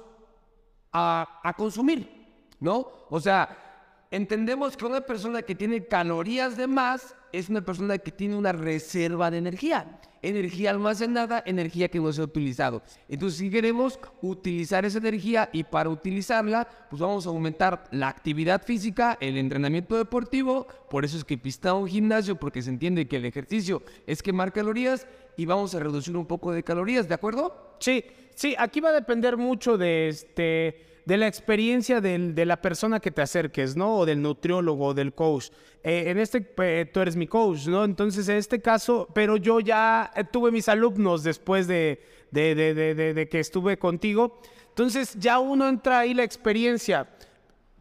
[0.91, 2.28] a, a consumir,
[2.60, 2.88] ¿no?
[3.10, 8.11] O sea, entendemos que una persona que tiene calorías de más es una persona que
[8.11, 9.99] tiene una reserva de energía.
[10.21, 12.81] Energía almacenada, energía que no se ha utilizado.
[13.07, 18.63] Entonces, si queremos utilizar esa energía y para utilizarla, pues vamos a aumentar la actividad
[18.63, 20.67] física, el entrenamiento deportivo.
[20.89, 24.51] Por eso es que pista un gimnasio, porque se entiende que el ejercicio es quemar
[24.51, 27.75] calorías y vamos a reducir un poco de calorías, ¿de acuerdo?
[27.79, 28.03] Sí,
[28.35, 33.09] sí, aquí va a depender mucho de este de la experiencia de la persona que
[33.09, 33.95] te acerques, ¿no?
[33.95, 35.47] O del nutriólogo, o del coach.
[35.83, 36.39] Eh, en este,
[36.93, 37.83] tú eres mi coach, ¿no?
[37.83, 42.93] Entonces, en este caso, pero yo ya eh, tuve mis alumnos después de, de, de,
[43.15, 44.39] de que estuve contigo.
[44.67, 47.09] Entonces, ya uno entra ahí la experiencia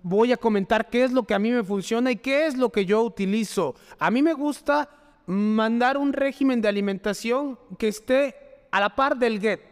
[0.01, 2.71] voy a comentar qué es lo que a mí me funciona y qué es lo
[2.71, 3.75] que yo utilizo.
[3.99, 4.89] A mí me gusta
[5.27, 8.35] mandar un régimen de alimentación que esté
[8.71, 9.68] a la par del GET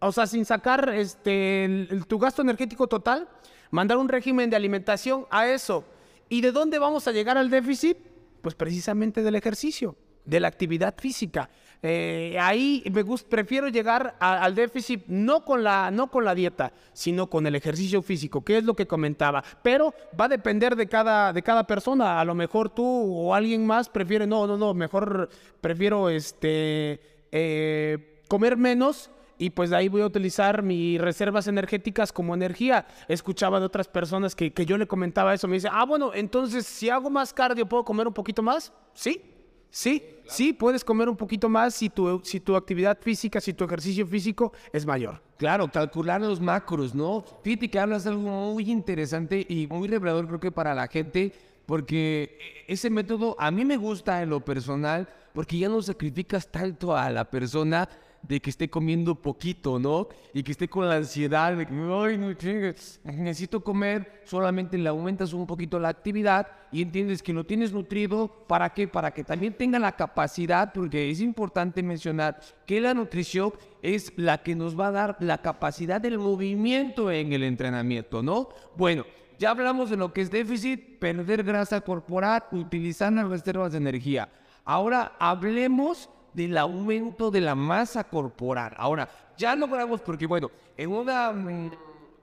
[0.00, 3.28] o sea, sin sacar este, tu gasto energético total,
[3.70, 5.84] mandar un régimen de alimentación a eso.
[6.28, 7.98] ¿Y de dónde vamos a llegar al déficit?
[8.40, 11.50] Pues precisamente del ejercicio, de la actividad física.
[11.82, 17.28] Eh, ahí me prefiero llegar al déficit no con, la, no con la dieta, sino
[17.28, 19.42] con el ejercicio físico, que es lo que comentaba.
[19.62, 22.20] Pero va a depender de cada, de cada persona.
[22.20, 25.28] A lo mejor tú o alguien más prefiere, no, no, no, mejor
[25.60, 27.00] prefiero este,
[27.32, 32.86] eh, comer menos y pues de ahí voy a utilizar mis reservas energéticas como energía.
[33.08, 36.90] Escuchaba de otras personas que, yo le comentaba eso, me dice, ah, bueno, entonces si
[36.90, 38.70] hago más cardio, ¿puedo comer un poquito más?
[38.92, 39.22] Sí,
[39.70, 43.64] sí, sí, puedes comer un poquito más si tu, si tu actividad física, si tu
[43.64, 45.22] ejercicio físico es mayor.
[45.38, 47.24] Claro, calcular los macros, ¿no?
[47.42, 51.32] Fíjate que hablas de algo muy interesante y muy revelador creo que para la gente,
[51.64, 56.94] porque ese método a mí me gusta en lo personal, porque ya no sacrificas tanto
[56.94, 57.88] a la persona,
[58.22, 60.08] de que esté comiendo poquito, ¿no?
[60.32, 64.88] Y que esté con la ansiedad de que, ay, no chingues, necesito comer, solamente le
[64.88, 68.86] aumentas un poquito la actividad y entiendes que lo tienes nutrido, ¿para qué?
[68.86, 73.52] Para que también tenga la capacidad, porque es importante mencionar que la nutrición
[73.82, 78.50] es la que nos va a dar la capacidad del movimiento en el entrenamiento, ¿no?
[78.76, 79.04] Bueno,
[79.38, 84.28] ya hablamos de lo que es déficit, perder grasa corporal, utilizar las reservas de energía.
[84.64, 88.74] Ahora hablemos del aumento de la masa corporal.
[88.76, 91.70] Ahora, ya logramos, porque bueno, en una, mm,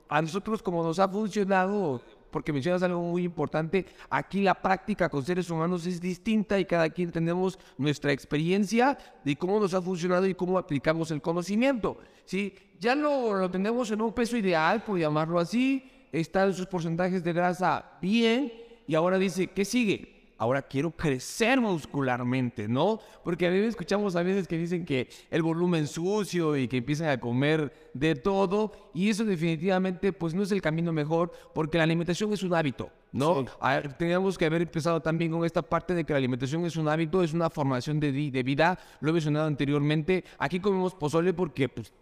[0.08, 5.24] a nosotros como nos ha funcionado, porque mencionas algo muy importante, aquí la práctica con
[5.24, 10.26] seres humanos es distinta y cada quien tenemos nuestra experiencia de cómo nos ha funcionado
[10.26, 11.98] y cómo aplicamos el conocimiento.
[12.24, 12.54] ¿sí?
[12.78, 17.32] Ya lo, lo tenemos en un peso ideal, por llamarlo así, están sus porcentajes de
[17.32, 18.52] grasa bien
[18.86, 20.17] y ahora dice, ¿qué sigue?
[20.38, 23.00] Ahora quiero crecer muscularmente, ¿no?
[23.22, 27.08] Porque a veces escuchamos a veces que dicen que el volumen sucio y que empiezan
[27.10, 31.84] a comer de todo y eso definitivamente pues no es el camino mejor porque la
[31.84, 33.44] alimentación es un hábito, ¿no?
[33.60, 36.88] Ah, Teníamos que haber empezado también con esta parte de que la alimentación es un
[36.88, 41.68] hábito, es una formación de, de vida, lo he mencionado anteriormente, aquí comemos pozole porque
[41.68, 41.92] pues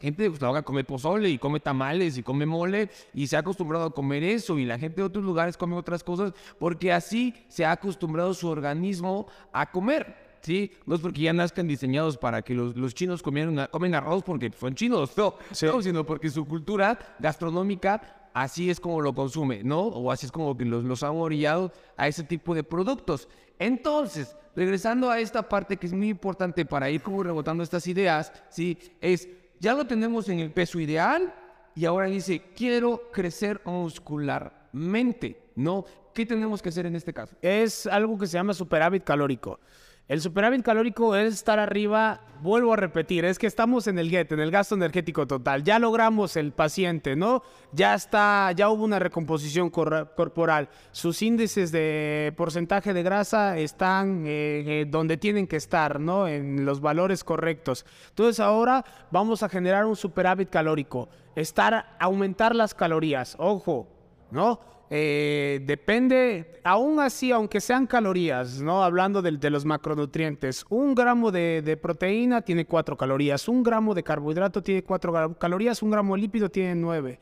[0.00, 3.84] gente va a comer pozole y come tamales y come mole y se ha acostumbrado
[3.86, 7.64] a comer eso y la gente de otros lugares come otras cosas porque así se
[7.64, 10.30] ha acostumbrado su organismo a comer.
[10.40, 10.72] ¿sí?
[10.86, 14.50] No es porque ya nazcan diseñados para que los, los chinos comieran, comen arroz porque
[14.58, 19.80] son chinos, no, no, sino porque su cultura gastronómica así es como lo consume, ¿no?
[19.80, 23.28] O así es como que los, los han orillado a ese tipo de productos.
[23.58, 28.32] Entonces, regresando a esta parte que es muy importante para ir como rebotando estas ideas,
[28.48, 28.78] ¿sí?
[29.00, 29.28] Es
[29.60, 31.32] ya lo tenemos en el peso ideal
[31.74, 35.84] y ahora dice, quiero crecer muscularmente, ¿no?
[36.14, 37.36] ¿Qué tenemos que hacer en este caso?
[37.40, 39.60] Es algo que se llama superávit calórico.
[40.10, 44.32] El superávit calórico es estar arriba, vuelvo a repetir, es que estamos en el GET,
[44.32, 45.62] en el gasto energético total.
[45.62, 47.44] Ya logramos el paciente, ¿no?
[47.70, 50.68] Ya está, ya hubo una recomposición corporal.
[50.90, 56.26] Sus índices de porcentaje de grasa están eh, eh, donde tienen que estar, ¿no?
[56.26, 57.86] En los valores correctos.
[58.08, 61.08] Entonces ahora vamos a generar un superávit calórico.
[61.36, 63.36] Estar, aumentar las calorías.
[63.38, 63.86] Ojo,
[64.32, 64.58] ¿no?
[64.92, 68.82] Eh, depende, aún así, aunque sean calorías, ¿no?
[68.82, 74.60] Hablando de, los macronutrientes, un gramo de, proteína tiene cuatro calorías, un gramo de carbohidrato
[74.64, 77.20] tiene cuatro calorías, un gramo de lípido tiene nueve.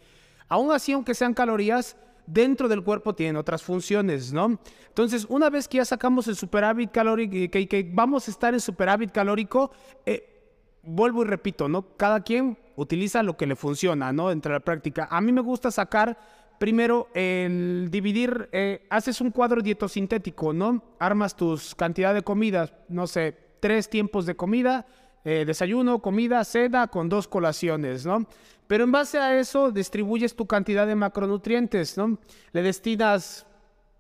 [0.49, 1.95] Aún así, aunque sean calorías,
[2.27, 4.59] dentro del cuerpo tienen otras funciones, ¿no?
[4.89, 8.61] Entonces, una vez que ya sacamos el superávit calórico, que, que vamos a estar en
[8.61, 9.73] superávit calórico,
[10.07, 10.39] eh,
[10.83, 11.97] vuelvo y repito, ¿no?
[11.99, 14.31] Cada quien utiliza lo que le funciona, ¿no?
[14.31, 15.07] Entre la práctica.
[15.11, 16.19] A mí me gusta sacar
[16.59, 20.83] primero, el dividir, eh, haces un cuadro dietosintético, ¿no?
[20.99, 24.87] Armas tus cantidad de comidas, no sé, tres tiempos de comida,
[25.25, 28.27] eh, desayuno, comida, cena, con dos colaciones, ¿no?
[28.67, 32.19] Pero en base a eso distribuyes tu cantidad de macronutrientes, ¿no?
[32.53, 33.47] Le destinas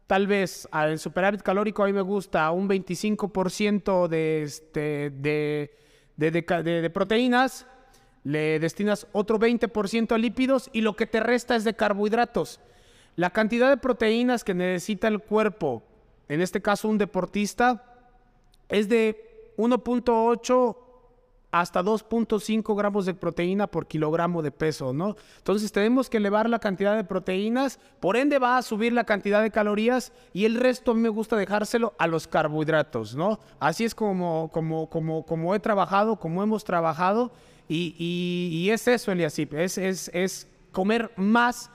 [0.07, 5.71] tal vez al superávit calórico, a mí me gusta un 25% de, este, de,
[6.17, 7.67] de proteínas,
[8.29, 12.61] le destinas otro 20% a lípidos y lo que te resta es de carbohidratos.
[13.17, 15.83] La cantidad de proteínas que necesita el cuerpo,
[16.29, 17.83] en este caso un deportista,
[18.69, 20.77] es de 1.8
[21.51, 25.17] hasta 2.5 gramos de proteína por kilogramo de peso, ¿no?
[25.39, 29.41] Entonces tenemos que elevar la cantidad de proteínas, por ende va a subir la cantidad
[29.41, 33.41] de calorías y el resto a mí me gusta dejárselo a los carbohidratos, ¿no?
[33.59, 37.33] Así es como, como, como, como he trabajado, como hemos trabajado
[37.69, 41.71] y, es eso, Eliasip, es, es, es comer más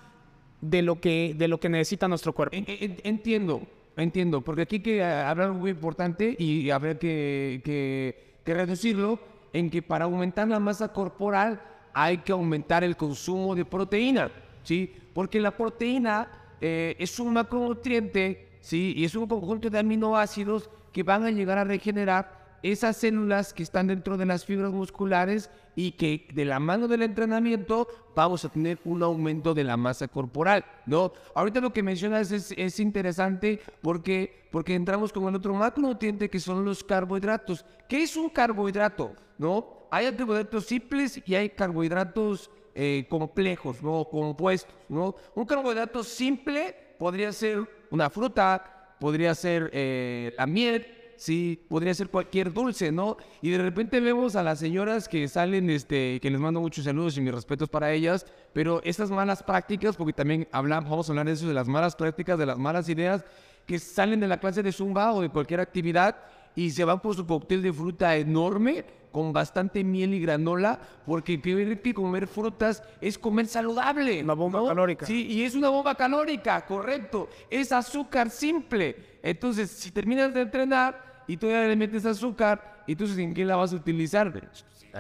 [0.61, 2.55] de lo, que, de lo que necesita nuestro cuerpo.
[2.55, 3.61] Entiendo,
[3.97, 9.19] entiendo, porque aquí hay que hablar algo muy importante y habrá que, que, que reducirlo
[9.51, 11.61] en que para aumentar la masa corporal
[11.93, 14.31] hay que aumentar el consumo de proteína,
[14.63, 14.91] ¿sí?
[15.13, 16.27] Porque la proteína
[16.59, 18.93] eh, es un macronutriente, ¿sí?
[18.97, 23.61] Y es un conjunto de aminoácidos que van a llegar a regenerar esas células que
[23.61, 28.49] están dentro de las fibras musculares y que de la mano del entrenamiento vamos a
[28.49, 31.11] tener un aumento de la masa corporal, ¿no?
[31.35, 36.39] Ahorita lo que mencionas es, es interesante porque, porque entramos con el otro macronutriente que
[36.39, 37.65] son los carbohidratos.
[37.87, 39.13] ¿Qué es un carbohidrato?
[39.37, 39.87] ¿No?
[39.91, 44.05] Hay carbohidratos simples y hay carbohidratos eh, complejos, ¿no?
[44.05, 45.15] Compuestos, ¿no?
[45.35, 52.09] Un carbohidrato simple podría ser una fruta, podría ser eh, la miel, sí, podría ser
[52.09, 53.17] cualquier dulce, ¿no?
[53.41, 57.17] Y de repente vemos a las señoras que salen, este, que les mando muchos saludos
[57.17, 61.25] y mis respetos para ellas, pero estas malas prácticas, porque también hablamos, vamos a hablar
[61.25, 63.23] de eso, de las malas prácticas, de las malas ideas,
[63.65, 66.15] que salen de la clase de zumba o de cualquier actividad
[66.55, 71.39] y se van por su cóctel de fruta enorme con bastante miel y granola, porque
[71.39, 74.23] que comer frutas es comer saludable.
[74.23, 75.05] Una bomba calórica.
[75.05, 77.29] Sí, y es una bomba calórica, correcto.
[77.49, 79.12] Es azúcar simple.
[79.23, 83.71] Entonces, si terminas de entrenar y todavía le metes azúcar, entonces ¿en qué la vas
[83.71, 84.51] a utilizar?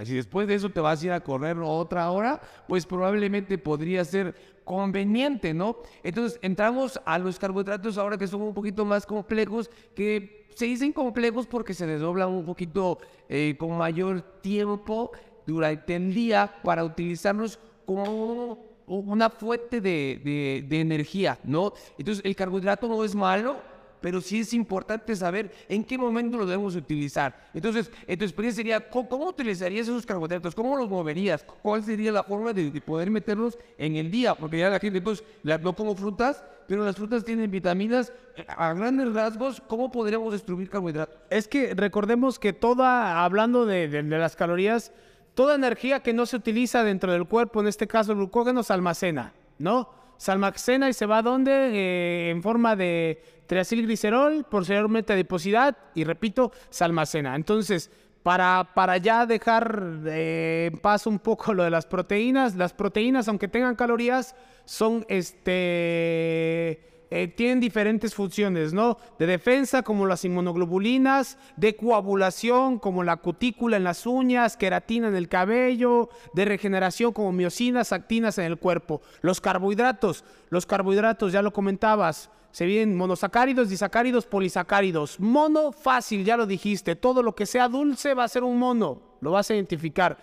[0.05, 4.03] Si después de eso te vas a ir a correr otra hora, pues probablemente podría
[4.05, 4.33] ser
[4.63, 5.77] conveniente, ¿no?
[6.01, 10.93] Entonces entramos a los carbohidratos ahora que son un poquito más complejos, que se dicen
[10.93, 15.11] complejos porque se desdoblan un poquito eh, con mayor tiempo
[15.45, 21.73] durante el día para utilizarlos como una fuente de, de, de energía, ¿no?
[21.97, 23.57] Entonces, el carbohidrato no es malo,
[24.03, 27.33] pero sí es importante saber en qué momento lo debemos utilizar.
[27.53, 30.53] Entonces, en tu experiencia sería, ¿cómo, utilizarías esos carbohidratos?
[30.53, 31.45] ¿Cómo los moverías?
[31.61, 34.35] ¿Cuál sería la forma de, poder meterlos en el día?
[34.35, 38.11] Porque ya la gente, entonces, no como frutas, pero las frutas tienen vitaminas.
[38.49, 41.15] A grandes rasgos, ¿cómo podríamos destruir carbohidratos?
[41.29, 44.91] Es que recordemos que toda, hablando de, de las calorías,
[45.33, 48.73] toda energía que no se utiliza dentro del cuerpo, en este caso el glucógeno, se
[48.73, 50.02] almacena, ¿no?
[50.17, 51.51] Se almacena y se va a dónde?
[51.51, 57.35] Eh, en forma de triacilglicerol, posteriormente adiposidad y repito, se almacena.
[57.35, 57.91] Entonces,
[58.23, 63.27] para, para ya dejar eh, en paz un poco lo de las proteínas, las proteínas,
[63.27, 64.35] aunque tengan calorías,
[64.65, 68.97] son este eh, tienen diferentes funciones, ¿no?
[69.19, 75.15] De defensa, como las inmunoglobulinas, de coagulación, como la cutícula en las uñas, queratina en
[75.15, 78.99] el cabello, de regeneración, como miocinas, actinas en el cuerpo.
[79.21, 85.19] Los carbohidratos, los carbohidratos, ya lo comentabas, se vienen monosacáridos, disacáridos, polisacáridos.
[85.19, 86.95] Mono, fácil, ya lo dijiste.
[86.95, 90.17] Todo lo que sea dulce va a ser un mono, lo vas a identificar.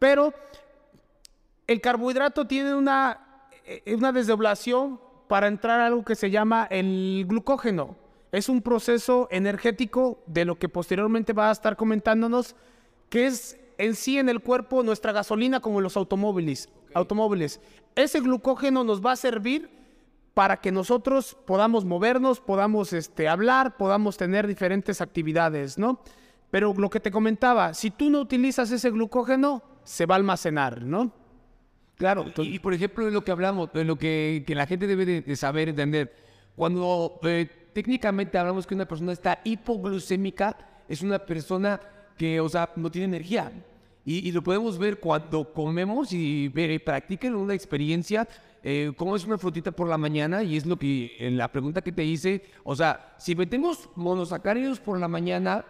[0.00, 0.34] Pero
[1.68, 4.98] el carbohidrato tiene una, eh, una desdoblación
[5.34, 7.96] para entrar a algo que se llama el glucógeno.
[8.30, 12.54] Es un proceso energético de lo que posteriormente va a estar comentándonos,
[13.08, 16.68] que es en sí en el cuerpo nuestra gasolina como los automóviles.
[16.94, 17.60] automóviles.
[17.96, 19.70] Ese glucógeno nos va a servir
[20.34, 25.98] para que nosotros podamos movernos, podamos este, hablar, podamos tener diferentes actividades, ¿no?
[26.52, 30.82] Pero lo que te comentaba, si tú no utilizas ese glucógeno, se va a almacenar,
[30.82, 31.10] ¿no?
[31.96, 35.36] Claro, y, por ejemplo, de lo que hablamos, de lo que, la gente debe de,
[35.36, 36.12] saber, entender,
[36.56, 40.56] cuando eh, técnicamente hablamos que una persona está hipoglucémica,
[40.88, 41.80] es una persona
[42.18, 43.52] que, o sea, no tiene energía.
[44.06, 48.28] Y, lo podemos ver cuando comemos y, ver, practiquen una experiencia,
[48.62, 51.80] eh, como es una frutita por la mañana, y es lo que, en la pregunta
[51.80, 55.64] que te hice, o sea, si metemos monosacáridos por la mañana,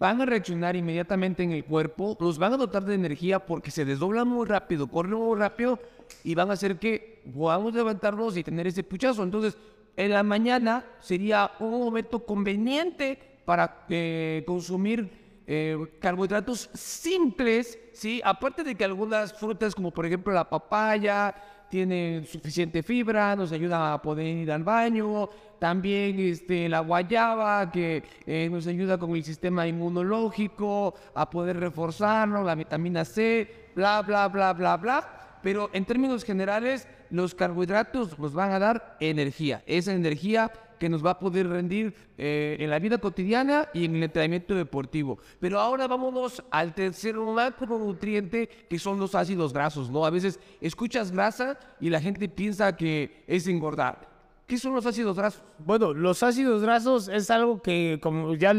[0.00, 3.84] van a reaccionar inmediatamente en el cuerpo, los van a dotar de energía porque se
[3.84, 5.78] desdoblan muy rápido, corren muy rápido
[6.24, 9.22] y van a hacer que podamos levantarnos y tener ese puchazo.
[9.22, 9.58] Entonces,
[9.96, 15.10] en la mañana sería un momento conveniente para eh, consumir
[15.46, 18.22] eh, carbohidratos simples, ¿sí?
[18.24, 21.34] Aparte de que algunas frutas, como por ejemplo la papaya,
[21.70, 28.02] tienen suficiente fibra, nos ayuda a poder ir al baño, también este, la guayaba que
[28.26, 34.28] eh, nos ayuda con el sistema inmunológico, a poder reforzarlo, la vitamina C, bla, bla,
[34.28, 35.38] bla, bla, bla.
[35.42, 41.04] Pero en términos generales, los carbohidratos nos van a dar energía, esa energía que nos
[41.04, 45.18] va a poder rendir eh, en la vida cotidiana y en el entrenamiento deportivo.
[45.38, 50.06] Pero ahora vámonos al tercer macronutriente que son los ácidos grasos, ¿no?
[50.06, 54.08] A veces escuchas grasa y la gente piensa que es engordar.
[54.46, 55.42] ¿Qué son los ácidos grasos?
[55.58, 58.52] Bueno, los ácidos grasos es algo que, como ya,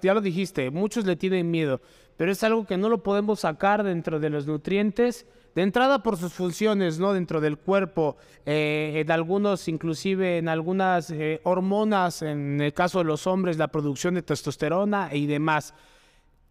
[0.00, 1.80] ya lo dijiste, muchos le tienen miedo,
[2.16, 5.26] pero es algo que no lo podemos sacar dentro de los nutrientes.
[5.56, 7.14] De entrada por sus funciones, ¿no?
[7.14, 13.04] Dentro del cuerpo, eh, en algunos, inclusive en algunas eh, hormonas, en el caso de
[13.04, 15.72] los hombres, la producción de testosterona y demás.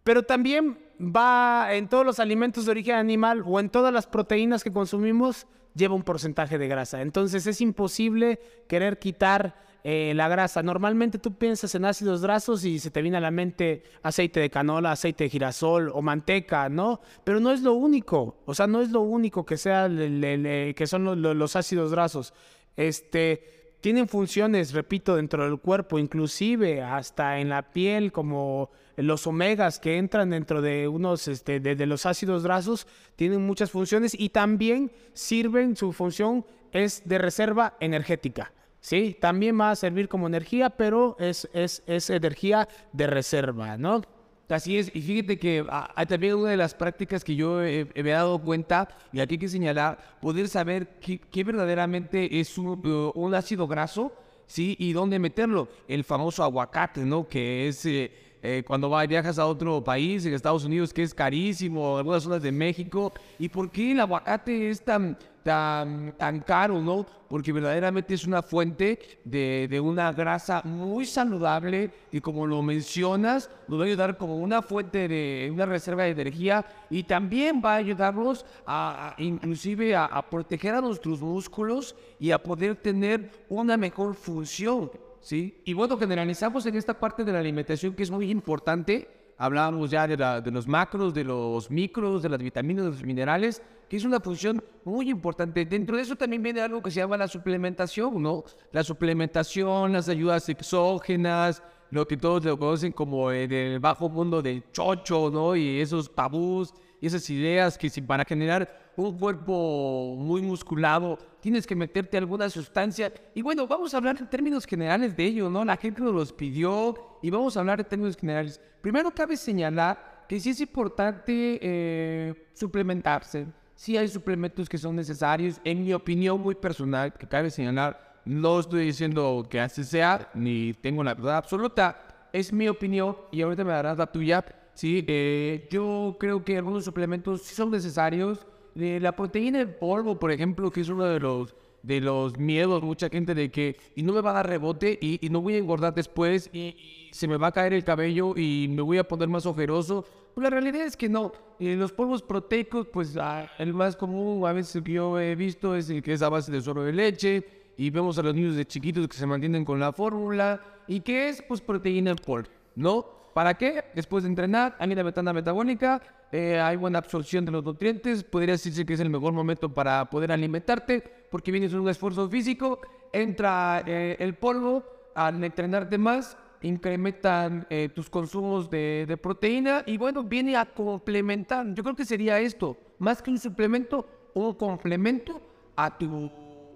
[0.02, 4.64] Pero también va en todos los alimentos de origen animal o en todas las proteínas
[4.64, 5.46] que consumimos,
[5.76, 7.00] lleva un porcentaje de grasa.
[7.00, 9.54] Entonces es imposible querer quitar
[9.88, 10.64] eh, la grasa.
[10.64, 14.50] Normalmente tú piensas en ácidos grasos y se te viene a la mente aceite de
[14.50, 17.00] canola, aceite de girasol o manteca, ¿no?
[17.22, 18.36] Pero no es lo único.
[18.46, 22.34] O sea, no es lo único que, sea, que son los, ácidos grasos.
[22.76, 29.78] Este tienen funciones, repito, dentro del cuerpo, inclusive hasta en la piel, como los omegas
[29.78, 35.76] que entran dentro de unos este, los ácidos grasos, tienen muchas funciones y también sirven,
[35.76, 38.50] su función es de reserva energética.
[38.86, 44.00] Sí, también va a servir como energía, pero es, es, es energía de reserva, ¿no?
[44.48, 47.88] Así es, y fíjate que ah, hay también una de las prácticas que yo me
[47.92, 53.34] he dado cuenta, y aquí hay que señalar, poder saber qué, verdaderamente es un, un,
[53.34, 54.12] ácido graso,
[54.46, 54.76] ¿sí?
[54.78, 55.66] Y dónde meterlo.
[55.88, 57.26] El famoso aguacate, ¿no?
[57.26, 57.84] Que es...
[57.86, 62.22] Eh, eh, cuando vas, viajas a otro país, en Estados Unidos, que es carísimo, algunas
[62.22, 63.12] zonas de México.
[63.38, 67.06] ¿Y por qué el aguacate es tan, tan, tan caro, no?
[67.28, 73.50] Porque verdaderamente es una fuente de, de, una grasa muy saludable y como lo mencionas,
[73.66, 77.74] nos va a ayudar como una fuente de una reserva de energía y también va
[77.74, 83.76] a ayudarnos a, inclusive a, a proteger a nuestros músculos y a poder tener una
[83.76, 84.90] mejor función
[85.32, 89.08] Y bueno, generalizamos en esta parte de la alimentación que es muy importante
[89.38, 93.96] hablábamos ya de, los macros, de los micros, de las vitaminas, de los minerales, que
[93.96, 95.64] es una función muy importante.
[95.64, 98.44] Dentro de eso también viene algo que se llama la suplementación, ¿no?
[98.72, 104.42] La suplementación, las ayudas exógenas, lo que todos lo conocen como eh, del bajo mundo
[104.42, 105.54] del chocho, ¿no?
[105.54, 106.72] Y esos tabús
[107.06, 113.12] esas ideas que si para generar un cuerpo muy musculado tienes que meterte alguna sustancia.
[113.34, 115.64] Y bueno, vamos a hablar en términos generales de ello, ¿no?
[115.64, 118.60] La gente nos los pidió y vamos a hablar en términos generales.
[118.80, 123.46] Primero cabe señalar que sí es importante eh, suplementarse.
[123.74, 128.58] Sí hay suplementos que son necesarios, en mi opinión muy personal, que cabe señalar, no
[128.58, 133.64] estoy diciendo que así sea, ni tengo la verdad absoluta, es mi opinión y ahorita
[133.64, 134.44] me darás la tuya.
[134.76, 138.46] Sí, eh, yo creo que algunos suplementos sí son necesarios.
[138.74, 142.82] Eh, la proteína en polvo, por ejemplo, que es uno de los de los miedos,
[142.82, 145.54] mucha gente de que y no me va a dar rebote y, y no voy
[145.54, 146.76] a engordar después y,
[147.12, 150.04] se me va a caer el cabello y me voy a poner más ojeroso.
[150.34, 151.32] Pues la realidad es que no.
[151.58, 155.74] Eh, los polvos proteicos, pues ah, el más común a veces que yo he visto
[155.74, 158.56] es el que es a base de suero de leche y vemos a los niños
[158.56, 162.50] de chiquitos que se mantienen con la fórmula y que es pues proteína en polvo,
[162.74, 163.15] ¿no?
[163.36, 163.84] ¿Para qué?
[163.94, 166.00] Después de entrenar, hay una metana metabólica,
[166.32, 170.08] eh, hay buena absorción de los nutrientes, podría decirse que es el mejor momento para
[170.08, 172.80] poder alimentarte, porque vienes un esfuerzo físico,
[173.12, 174.84] entra eh, el polvo,
[175.14, 181.82] al entrenarte más, incrementan eh, tus consumos de, proteína y bueno, viene a complementar, yo
[181.82, 185.42] creo que sería esto, más que un suplemento, un complemento
[185.76, 185.94] a,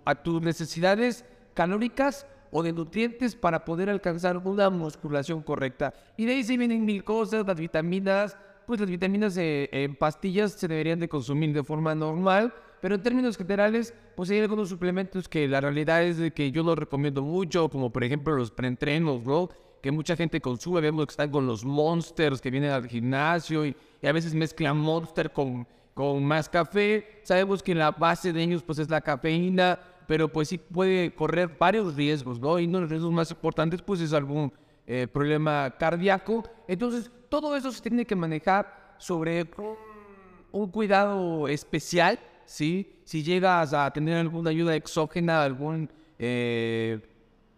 [0.05, 5.95] a tus necesidades calóricas o de nutrientes para poder alcanzar una musculación correcta.
[6.17, 8.37] Y de ahí se vienen mil cosas, las vitaminas,
[8.67, 13.03] pues las vitaminas eh, en pastillas se deberían de consumir de forma normal, pero en
[13.03, 17.23] términos generales, pues hay algunos suplementos que la realidad es de que yo los recomiendo
[17.23, 19.49] mucho, como por ejemplo los preentrenos, ¿no?
[19.83, 23.77] Que mucha gente consume, vemos que están con los monsters que vienen al gimnasio y,
[24.03, 27.21] a veces mezclan monster con, con más café.
[27.23, 29.79] Sabemos que la base de ellos pues es la cafeína,
[30.11, 32.59] pero pues sí puede correr varios riesgos, ¿no?
[32.59, 34.53] Y uno de los riesgos más importantes pues es algún
[34.85, 36.43] eh, problema cardíaco.
[36.67, 39.49] Entonces, todo eso se tiene que manejar sobre
[40.51, 42.93] un, cuidado especial, ¿sí?
[43.05, 45.89] Si llegas a tener alguna ayuda exógena, algún,
[46.19, 46.99] eh,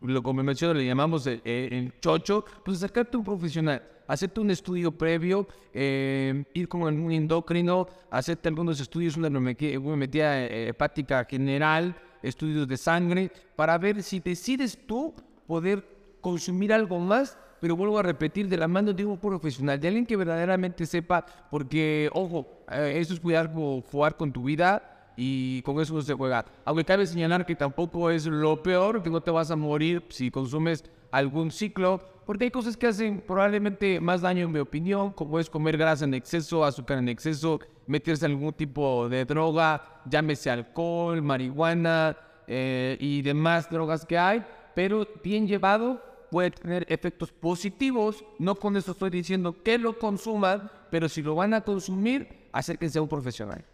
[0.03, 4.51] lo como menciono, le llamamos el, el chocho, pues acercarte a un profesional, hacerte un
[4.51, 12.67] estudio previo, eh, ir con un endocrino, hacerte algunos estudios, una eh, hepática general, estudios
[12.69, 15.15] de sangre, para ver si decides tú
[15.47, 15.85] poder
[16.21, 20.07] consumir algo más, pero vuelvo a repetir, de la mano de un profesional, de alguien
[20.07, 25.81] que verdaderamente sepa, porque, ojo, eh, eso es cuidar, jugar con tu vida y con
[25.81, 26.45] eso no se juega.
[26.65, 30.31] Aunque cabe señalar que tampoco es lo peor, que no te vas a morir si
[30.31, 35.39] consumes algún ciclo, porque hay cosas que hacen probablemente más daño, en mi opinión, como
[35.39, 40.51] es comer grasa en exceso, azúcar en exceso, meterse en algún tipo de droga, llámese
[40.51, 44.45] alcohol, marihuana eh, y demás drogas que hay,
[44.75, 48.25] pero bien llevado puede tener efectos positivos.
[48.39, 52.99] No con eso estoy diciendo que lo consuman, pero si lo van a consumir, acérquense
[52.99, 53.65] a un profesional.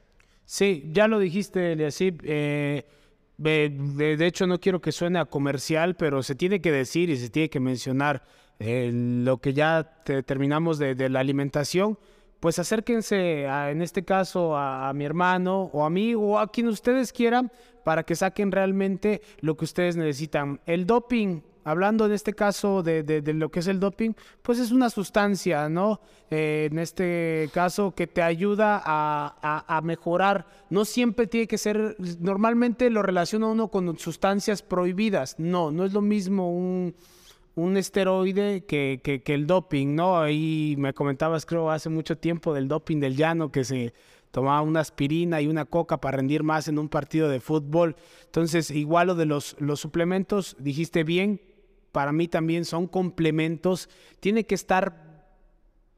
[0.45, 2.20] Sí, ya lo dijiste, Eliasib.
[2.24, 2.84] eh,
[3.39, 7.30] de, hecho, no quiero que suene a comercial, pero se tiene que decir y se
[7.30, 8.24] tiene que mencionar
[8.59, 11.99] eh, lo que ya te- terminamos de, de la alimentación.
[12.41, 16.51] Pues acérquense, a- en este caso, a, a mi hermano o a mí o a
[16.51, 17.51] quien ustedes quieran
[17.84, 20.61] para que saquen realmente lo que ustedes necesitan.
[20.66, 24.70] El doping, hablando en este caso de, de- lo que es el doping, pues es
[24.72, 26.00] una sustancia, ¿no?
[26.30, 30.46] Eh, en este caso que te ayuda a, a- mejorar.
[30.70, 35.36] No siempre tiene que ser, normalmente lo relaciona uno con sustancias prohibidas.
[35.38, 36.94] No, no es lo mismo un,
[37.54, 40.20] un esteroide que, que- que el doping, ¿no?
[40.20, 43.92] Ahí me comentabas, creo, hace mucho tiempo del doping del llano que se
[44.30, 47.96] tomaba una aspirina y una coca para rendir más en un partido de fútbol.
[48.26, 51.40] Entonces, igual lo de los, los suplementos, dijiste bien,
[51.99, 53.88] para mí también son complementos.
[54.20, 55.26] Tiene que estar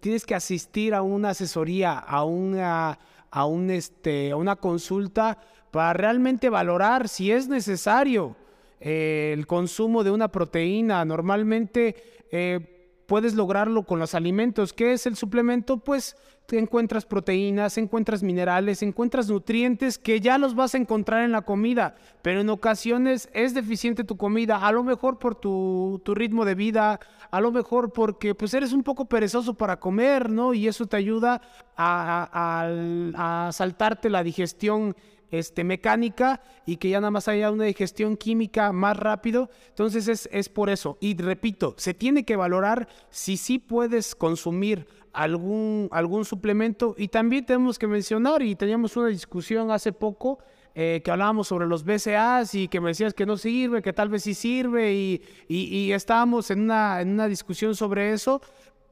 [0.01, 2.99] tienes que asistir a una asesoría, a una,
[3.31, 5.37] a este, a una consulta
[5.71, 8.35] para realmente valorar si es necesario
[8.81, 11.05] eh, el consumo de una proteína.
[11.05, 14.73] Normalmente eh, puedes lograrlo con los alimentos.
[14.73, 15.77] ¿Qué es el suplemento?
[15.77, 16.17] Pues
[16.59, 21.95] encuentras proteínas, encuentras minerales, encuentras nutrientes que ya los vas a encontrar en la comida,
[22.23, 27.01] pero en ocasiones es deficiente tu comida, a lo mejor por tu, ritmo de vida,
[27.31, 30.55] a lo mejor porque pues eres un poco perezoso para comer, ¿no?
[30.55, 31.41] Y eso te ayuda
[31.77, 32.69] a,
[33.15, 34.95] a saltarte la digestión
[35.31, 39.51] este, mecánica y que ya nada más haya una digestión química más rápido.
[39.69, 40.99] Entonces es, es por eso.
[41.01, 46.95] Y repito, se tiene que valorar si sí puedes consumir algún, algún suplemento.
[46.97, 50.39] Y también tenemos que mencionar, y teníamos una discusión hace poco,
[50.75, 54.09] eh, que hablábamos sobre los BCAs y que me decías que no sirve, que tal
[54.09, 58.41] vez sí sirve, y, y, estábamos en una, en una discusión sobre eso.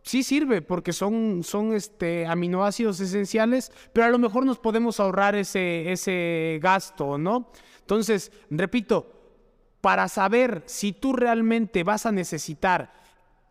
[0.02, 5.34] Sí sirve porque son, son este, aminoácidos esenciales, pero a lo mejor nos podemos ahorrar
[5.34, 7.50] ese, ese gasto, ¿no?
[7.80, 9.12] Entonces, repito,
[9.80, 12.92] para saber si tú realmente vas a necesitar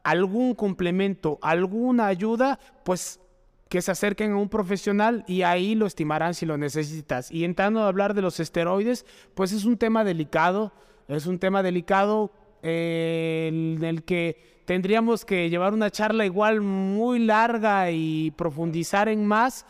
[0.07, 3.19] algún complemento, alguna ayuda, pues
[3.67, 7.29] que se acerquen a un profesional y ahí lo estimarán si lo necesitas.
[7.29, 9.05] Y entrando a hablar de los esteroides,
[9.35, 10.71] pues es un tema delicado,
[11.09, 12.31] es un tema delicado
[12.63, 19.25] eh, en el que tendríamos que llevar una charla igual muy larga y profundizar en
[19.25, 19.65] más,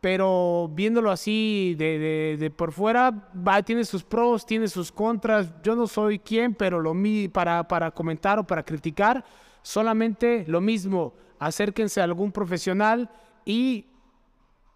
[0.00, 5.52] pero viéndolo así de, por fuera, va, tiene sus pros, tiene sus contras.
[5.62, 6.92] Yo no soy quien, pero lo
[7.32, 9.24] para, para comentar o para criticar,
[9.66, 13.10] solamente lo mismo, acérquense a algún profesional
[13.44, 13.86] y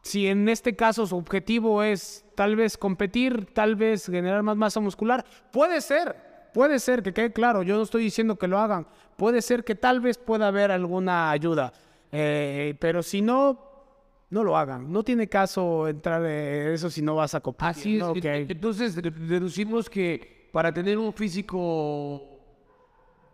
[0.03, 4.81] si en este caso su objetivo es tal vez competir, tal vez generar más masa
[4.81, 6.17] muscular, puede ser,
[6.53, 8.85] puede ser que quede claro, yo no estoy diciendo que lo hagan,
[9.17, 11.73] puede ser que tal vez pueda haber alguna ayuda,
[12.11, 13.61] eh, pero si no,
[14.31, 14.93] no lo hagan.
[14.93, 18.03] No tiene caso entrar en eso si no vas a competir.
[18.03, 18.51] Así es.
[18.51, 22.41] Entonces deducimos que para tener un físico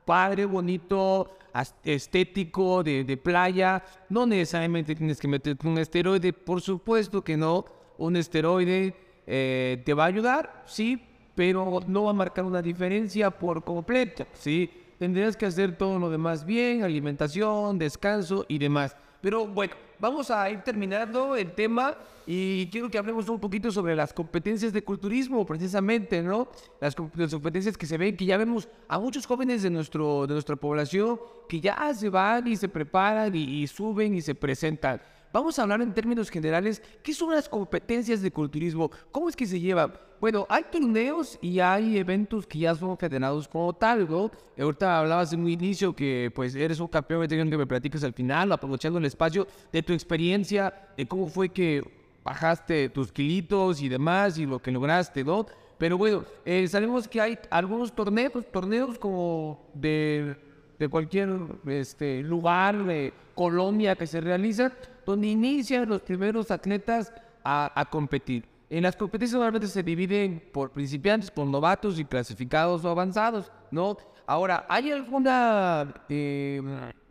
[0.07, 1.37] padre, bonito,
[1.85, 7.65] estético, de, playa, no necesariamente tienes que meterte un esteroide, por supuesto que no,
[7.99, 8.95] un esteroide
[9.27, 11.03] eh, te va a ayudar, sí,
[11.35, 16.11] pero no va a marcar una diferencia por completo, sí, tendrías que hacer todo lo
[16.11, 18.97] demás bien, alimentación, descanso y demás.
[19.27, 21.97] Pero bueno, vamos a ir terminando el tema
[22.29, 26.47] y quiero que hablemos un poquito sobre las competencias de culturismo, precisamente, ¿no?
[26.81, 30.55] Las, competencias que se ven, que ya vemos a muchos jóvenes de, nuestro, de nuestra
[30.55, 31.19] población
[31.49, 35.01] que ya se van y se preparan y suben y se presentan.
[35.37, 38.91] Vamos a hablar en términos generales, ¿qué son las competencias de culturismo?
[39.13, 39.93] ¿Cómo es que se llevan?
[40.19, 44.31] Bueno, hay torneos y hay eventos que ya son federados como tal, ¿no?
[44.59, 48.15] Ahorita hablabas en un inicio que pues eres un campeón, me que me platiques al
[48.15, 51.87] final, aprovechando el espacio de tu experiencia, de cómo fue que
[52.25, 55.45] bajaste tus kilitos y demás y lo que lograste, ¿no?
[55.77, 60.35] Pero bueno, eh, sabemos que hay algunos torneos, torneos como de,
[60.79, 61.29] de cualquier
[61.67, 64.73] este, lugar de Colombia que se realizan,
[65.07, 67.13] donde inician los primeros atletas
[67.45, 68.45] a, competir.
[68.69, 73.97] En las competencias normalmente se dividen por principiantes, por novatos y clasificados o avanzados, ¿no?
[74.27, 76.61] Ahora, ¿hay alguna eh,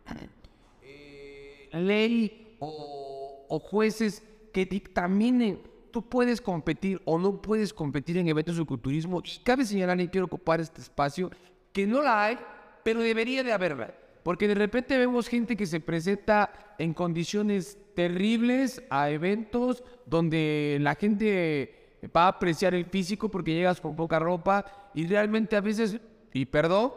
[1.72, 4.22] ley o, o, jueces
[4.52, 9.22] que dictaminen tú puedes competir o no puedes competir en eventos de culturismo?
[9.42, 11.30] Cabe señalar, y quiero ocupar este espacio,
[11.72, 12.38] que no la hay,
[12.84, 13.94] pero debería de haberla.
[14.26, 20.96] Porque de repente vemos gente que se presenta en condiciones terribles a eventos donde la
[20.96, 26.00] gente va a apreciar el físico porque llegas con poca ropa y realmente a veces,
[26.32, 26.90] y perdón,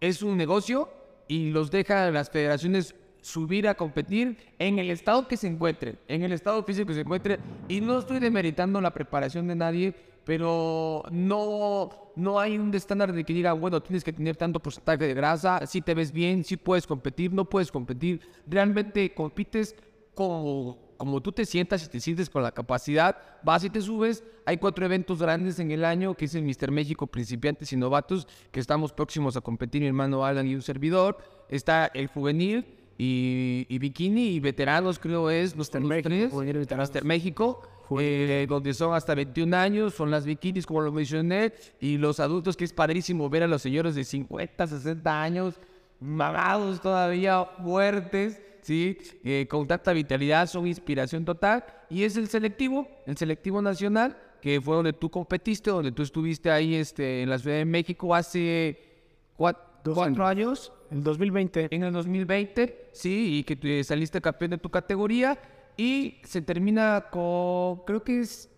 [0.00, 0.88] es un negocio
[1.28, 6.22] y los deja las federaciones subir a competir en el estado que se encuentren, en
[6.22, 7.40] el estado físico que se encuentre.
[7.68, 9.94] Y no estoy demeritando la preparación de nadie,
[10.24, 15.06] pero no, no hay un estándar de que diga, bueno, tienes que tener tanto porcentaje
[15.06, 18.20] de grasa, si te ves bien, si puedes competir, no puedes competir.
[18.46, 19.76] Realmente compites
[20.14, 24.24] como, como tú te sientas y te sientes con la capacidad, vas y te subes.
[24.46, 28.26] Hay cuatro eventos grandes en el año, que es el Mister México Principiantes y Novatos,
[28.50, 31.18] que estamos próximos a competir, mi hermano Alan y un servidor.
[31.48, 32.64] Está el Juvenil
[32.96, 36.08] y, Bikini y Veteranos, creo es, los, México,
[36.40, 37.62] Mister México.
[37.98, 42.56] Eh, donde son hasta 21 años, son las bikinis como lo mencioné, y los adultos
[42.56, 45.60] que es padrísimo ver a los señores de 50, 60 años,
[46.00, 48.96] mamados todavía, fuertes, ¿sí?
[49.22, 51.64] Eh, con tanta vitalidad, son inspiración total.
[51.90, 56.50] Y es el selectivo, el selectivo nacional, que fue donde tú competiste, donde tú estuviste
[56.50, 58.78] ahí este, en la Ciudad de México hace
[59.36, 60.72] cuatro, cuatro años.
[60.90, 61.68] En el 2020.
[61.70, 65.38] En el 2020, sí, y que tú saliste campeón de tu categoría.
[65.76, 68.50] Y se termina con, creo que es...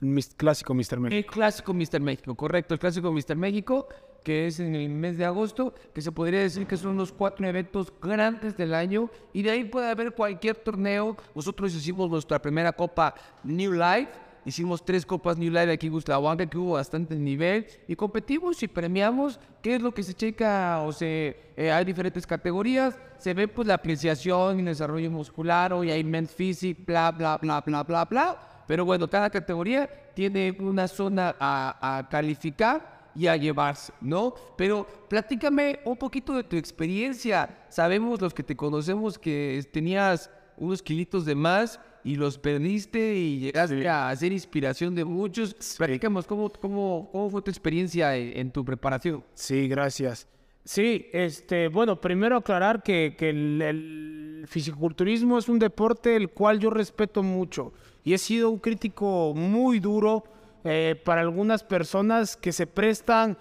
[0.00, 0.98] El clásico Mr.
[0.98, 1.16] México.
[1.16, 2.00] El clásico Mr.
[2.00, 3.36] México, correcto, el clásico Mr.
[3.36, 3.86] México
[4.22, 7.46] que es en el mes de agosto, que se podría decir que son los cuatro
[7.46, 11.16] eventos grandes del año y de ahí puede haber cualquier torneo.
[11.34, 14.10] Nosotros hicimos nuestra primera copa New Life,
[14.44, 18.68] hicimos tres copas New Life aquí en Guslahuanca, que hubo bastante nivel y competimos y
[18.68, 23.48] premiamos qué es lo que se checa o se eh, hay diferentes categorías, se ve
[23.48, 28.04] pues la apreciación y desarrollo muscular, hoy hay men's physique, bla bla bla bla bla
[28.04, 28.64] bla.
[28.66, 34.34] Pero bueno, cada categoría tiene una zona a, a calificar y a llevarse, ¿no?
[34.56, 37.66] Pero platícame un poquito de tu experiencia.
[37.68, 43.38] Sabemos los que te conocemos que tenías unos kilitos de más y los perdiste y
[43.38, 45.54] llegaste a ser inspiración de muchos.
[45.76, 49.24] Platicamos, ¿cómo, cómo, cómo fue tu experiencia en, en tu preparación?
[49.34, 50.26] Sí, gracias.
[50.64, 56.58] Sí, este, bueno, primero aclarar que, que el, el fisiculturismo es un deporte el cual
[56.58, 57.72] yo respeto mucho
[58.04, 60.24] y he sido un crítico muy duro
[60.64, 63.38] eh, para algunas personas que se prestan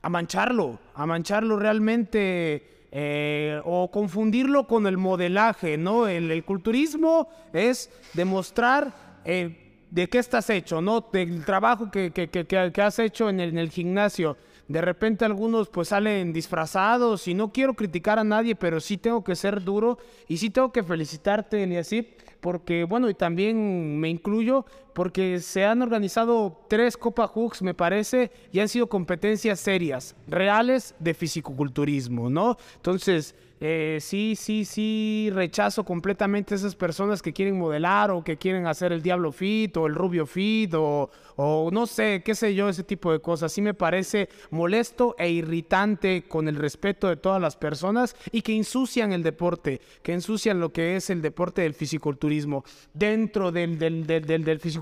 [0.00, 6.06] a mancharlo, a mancharlo realmente eh, o confundirlo con el modelaje, ¿no?
[6.06, 8.92] El, culturismo es demostrar
[9.24, 11.00] eh, de qué estás hecho, ¿no?
[11.10, 14.36] Del trabajo que, que, que, que has hecho en el, gimnasio.
[14.68, 19.24] De repente algunos pues salen disfrazados y no quiero criticar a nadie, pero sí tengo
[19.24, 19.96] que ser duro
[20.28, 25.82] y sí tengo que felicitarte, Eliasip, porque bueno, y también me incluyo, porque se han
[25.82, 32.56] organizado tres Copa Hooks, me parece, y han sido competencias serias, reales de fisicoculturismo, ¿no?
[32.76, 33.34] Entonces,
[33.64, 38.66] eh, sí, sí, sí, rechazo completamente a esas personas que quieren modelar o que quieren
[38.66, 42.68] hacer el Diablo Fit o el Rubio Fit o, o no sé, qué sé yo,
[42.68, 43.52] ese tipo de cosas.
[43.52, 48.56] Sí me parece molesto e irritante con el respeto de todas las personas y que
[48.56, 52.64] ensucian el deporte, que ensucian lo que es el deporte del fisiculturismo.
[52.94, 54.81] Dentro del, del, del, del, del fisiculturismo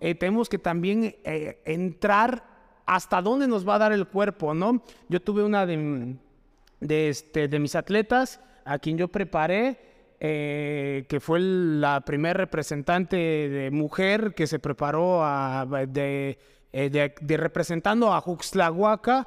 [0.00, 2.44] eh, tenemos que también eh, entrar
[2.86, 4.82] hasta dónde nos va a dar el cuerpo, ¿no?
[5.08, 6.18] Yo tuve una de
[7.08, 9.78] este, de mis atletas, a quien yo preparé,
[10.24, 16.38] eh, que fue la primer representante de mujer que se preparó a, de,
[16.72, 19.26] eh, de, representando a Juxtlahuaca,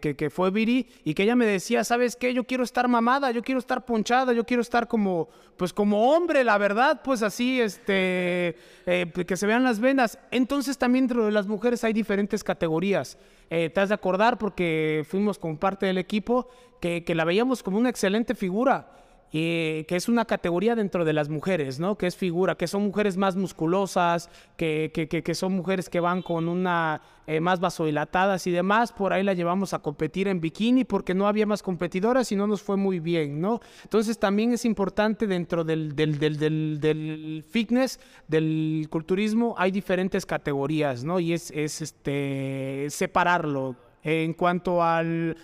[0.00, 2.34] que, fue Viri, y que ella me decía, ¿sabes qué?
[2.34, 6.44] Yo quiero estar mamada, yo quiero estar ponchada, yo quiero estar como, pues como hombre,
[6.44, 8.56] la verdad, pues así, este,
[8.86, 10.18] eh, que se vean las venas.
[10.30, 13.18] Entonces también dentro de las mujeres hay diferentes categorías.
[13.50, 16.48] Eh, te has de acordar porque fuimos con parte del equipo
[16.80, 18.88] que, que la veíamos como una excelente figura.
[19.32, 21.96] Y que es una categoría dentro de las mujeres, ¿no?
[21.96, 26.20] Que es figura, que son mujeres más musculosas, que, que, que son mujeres que van
[26.20, 28.92] con una eh, más vasodilatadas y demás.
[28.92, 32.48] Por ahí la llevamos a competir en bikini porque no había más competidoras y no
[32.48, 33.60] nos fue muy bien, ¿no?
[33.84, 40.26] Entonces también es importante dentro del, del, del, del, del fitness, del culturismo, hay diferentes
[40.26, 41.20] categorías, ¿no?
[41.20, 43.76] Y es, es este, separarlo.
[44.02, 45.36] En cuanto al,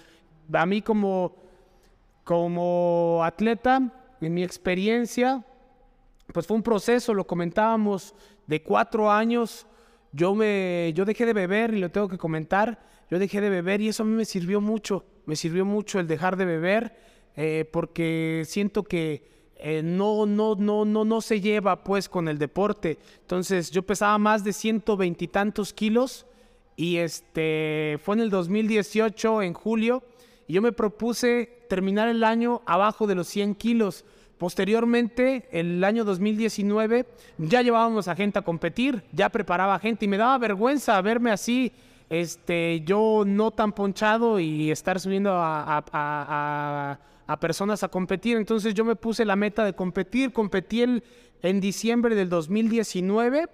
[0.52, 1.45] a mí como
[2.26, 3.80] como atleta,
[4.20, 5.46] en mi experiencia,
[6.32, 8.16] pues fue un proceso, lo comentábamos,
[8.48, 9.64] de cuatro años.
[10.10, 12.80] Yo, me, yo dejé de beber y lo tengo que comentar.
[13.08, 15.04] Yo dejé de beber y eso a mí me sirvió mucho.
[15.24, 16.96] Me sirvió mucho el dejar de beber
[17.36, 22.38] eh, porque siento que eh, no, no, no, no, no se lleva pues con el
[22.38, 22.98] deporte.
[23.20, 26.26] Entonces yo pesaba más de ciento veintitantos kilos
[26.74, 30.02] y este fue en el 2018, en julio
[30.48, 34.04] y yo me propuse terminar el año abajo de los 100 kilos.
[34.38, 37.06] Posteriormente, el año 2019,
[37.38, 41.72] ya llevábamos a gente a competir, ya preparaba gente y me daba vergüenza verme así,
[42.10, 48.36] este, yo no tan ponchado y estar subiendo a, a, a, a personas a competir.
[48.36, 51.02] Entonces yo me puse la meta de competir, competí el,
[51.42, 53.48] en diciembre del 2019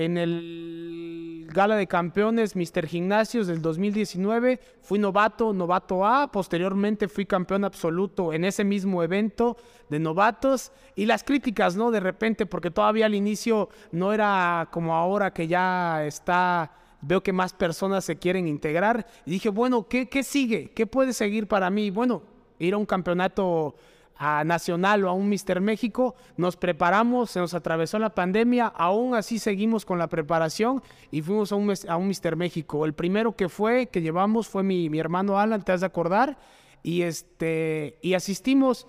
[0.00, 4.58] en el Gala de Campeones Mister Gimnasios del 2019.
[4.80, 6.32] Fui novato, novato A.
[6.32, 9.58] Posteriormente fui campeón absoluto en ese mismo evento
[9.90, 10.72] de novatos.
[10.96, 11.90] Y las críticas, ¿no?
[11.90, 16.72] De repente, porque todavía al inicio no era como ahora que ya está.
[17.02, 19.06] Veo que más personas se quieren integrar.
[19.26, 20.70] Y dije, bueno, ¿qué, qué sigue?
[20.70, 21.90] ¿Qué puede seguir para mí?
[21.90, 22.22] Bueno,
[22.58, 23.74] ir a un campeonato
[24.22, 29.14] a Nacional o a un Mister México, nos preparamos, se nos atravesó la pandemia, aún
[29.14, 32.84] así seguimos con la preparación y fuimos a un, a un Mister México.
[32.84, 36.36] El primero que fue, que llevamos, fue mi, mi hermano Alan, te has de acordar,
[36.82, 38.86] y, este, y asistimos.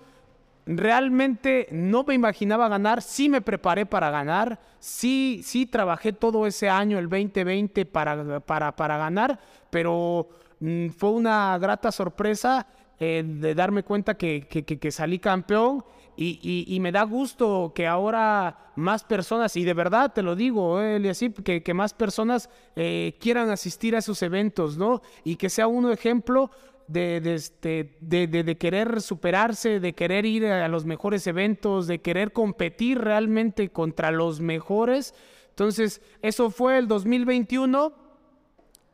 [0.66, 6.68] Realmente no me imaginaba ganar, sí me preparé para ganar, sí, sí trabajé todo ese
[6.68, 10.28] año, el 2020, para, para, para ganar, pero
[10.60, 12.66] mmm, fue una grata sorpresa
[13.02, 15.84] eh, de darme cuenta que, que, que, salí campeón
[16.16, 20.80] y, y, me da gusto que ahora más personas, y de verdad te lo digo,
[20.80, 25.02] eh, Eliasip, que, que más personas eh, quieran asistir a esos eventos, ¿no?
[25.24, 26.52] Y que sea uno ejemplo
[26.94, 32.32] este, de, de, de, querer superarse, de querer ir a los mejores eventos, de querer
[32.32, 35.12] competir realmente contra los mejores.
[35.48, 37.94] Entonces, eso fue el 2021.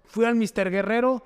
[0.04, 1.22] Fui al Mister Guerrero,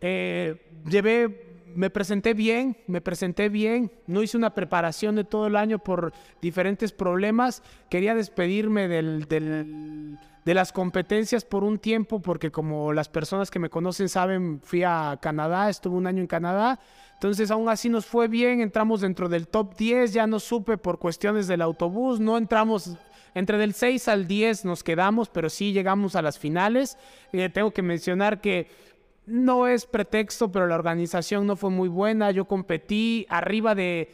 [0.00, 5.56] eh, llevé me presenté bien, me presenté bien, no hice una preparación de todo el
[5.56, 13.08] año por diferentes problemas, quería despedirme de las competencias por un tiempo, porque como las
[13.08, 16.78] personas que me conocen saben, fui a Canadá, estuve un año en Canadá,
[17.14, 20.98] Entonces, aún así nos fue bien, entramos dentro del top 10, ya no supe por
[20.98, 22.98] cuestiones del autobús, no entramos
[23.34, 26.98] entre del 6 al 10 nos quedamos, pero sí llegamos a las finales.
[27.32, 28.68] Eh, tengo que mencionar que
[29.26, 32.30] no es pretexto, pero la organización no fue muy buena.
[32.30, 34.12] Yo competí arriba de,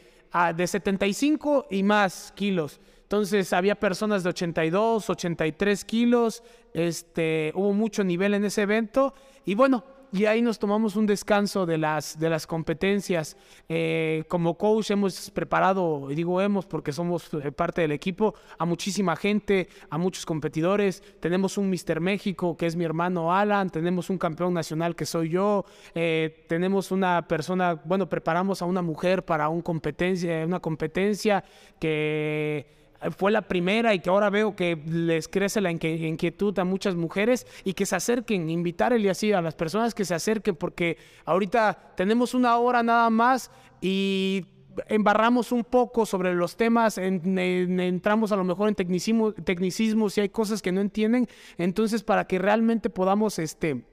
[0.55, 2.79] de 75 y más kilos.
[3.03, 6.43] Entonces había personas de 82, 83 kilos.
[6.73, 9.15] Este, hubo mucho nivel en ese evento.
[9.45, 13.37] Y bueno, y ahí nos tomamos un descanso de las, de las competencias.
[13.67, 19.15] Eh, como coach hemos preparado, digo hemos porque somos eh, parte del equipo, a muchísima
[19.15, 21.03] gente, a muchos competidores.
[21.19, 25.29] Tenemos un Mister México que es mi hermano Alan, tenemos un campeón nacional que soy
[25.29, 31.43] yo, eh, tenemos una persona, bueno, preparamos a una mujer para un competencia, una competencia
[31.79, 32.78] que
[33.17, 37.47] fue la primera y que ahora veo que les crece la inquietud a muchas mujeres
[37.63, 42.33] y que se acerquen, invitarle así a las personas que se acerquen porque ahorita tenemos
[42.33, 44.45] una hora nada más y
[44.87, 50.29] embarramos un poco sobre los temas, entramos a lo mejor en tecnicismo, tecnicismo si hay
[50.29, 51.27] cosas que no entienden,
[51.57, 53.83] entonces para que realmente podamos este,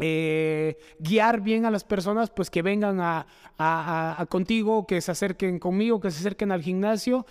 [0.00, 6.00] eh, guiar bien a las personas, pues que vengan a, contigo, que se acerquen conmigo,
[6.00, 7.26] que se acerquen al gimnasio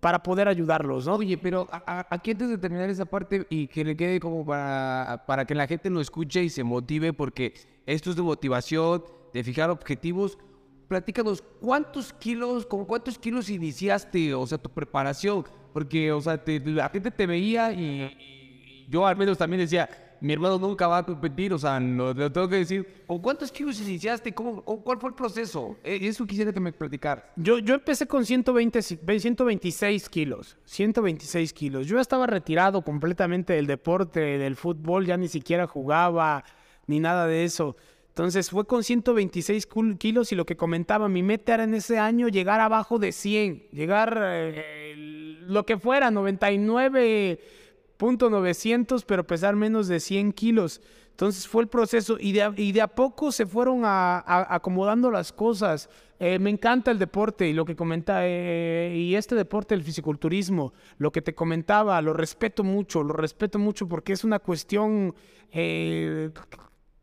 [0.00, 1.16] para poder ayudarlos, ¿no?
[1.16, 5.44] Oye, pero aquí antes de terminar esa parte y que le quede como para, para
[5.44, 9.70] que la gente lo escuche y se motive, porque esto es de motivación, de fijar
[9.70, 10.38] objetivos,
[10.86, 15.44] platícanos, ¿cuántos kilos, con cuántos kilos iniciaste, o sea, tu preparación?
[15.72, 19.88] Porque, o sea, la gente te veía y yo al menos también decía,
[20.20, 23.04] mi hermano nunca va a competir, o sea, no, lo tengo que decir.
[23.06, 24.32] ¿Con cuántos kilos iniciaste?
[24.32, 25.76] ¿Cómo, ¿Cuál fue el proceso?
[25.84, 27.32] Eh, eso quisiera que me platicar.
[27.36, 31.86] Yo, yo empecé con 120, 126 kilos, 126 kilos.
[31.86, 36.44] Yo estaba retirado completamente del deporte, del fútbol, ya ni siquiera jugaba,
[36.86, 37.76] ni nada de eso.
[38.08, 42.26] Entonces fue con 126 kilos y lo que comentaba, mi meta era en ese año
[42.26, 47.57] llegar abajo de 100, llegar eh, lo que fuera, 99 punto
[48.00, 50.80] 900, pero pesar menos de 100 kilos.
[51.10, 54.22] Entonces fue el proceso y de, a poco se fueron a,
[54.54, 55.90] acomodando las cosas.
[56.20, 60.72] Eh, me encanta el deporte y lo que comenta, eh, y este deporte, el fisiculturismo,
[60.98, 65.12] lo que te comentaba, lo respeto mucho, lo respeto mucho porque es una cuestión
[65.50, 66.30] eh,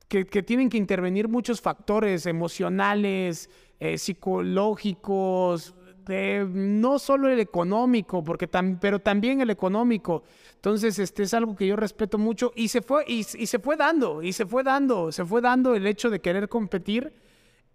[0.07, 3.49] que, que, tienen que intervenir muchos factores emocionales,
[3.97, 5.74] psicológicos,
[6.07, 8.47] no solo el económico, porque
[8.79, 10.23] pero también el económico.
[10.55, 14.21] Entonces, este es algo que yo respeto mucho y se fue, y, se fue dando,
[14.23, 17.13] y se fue dando, se fue dando el hecho de querer competir.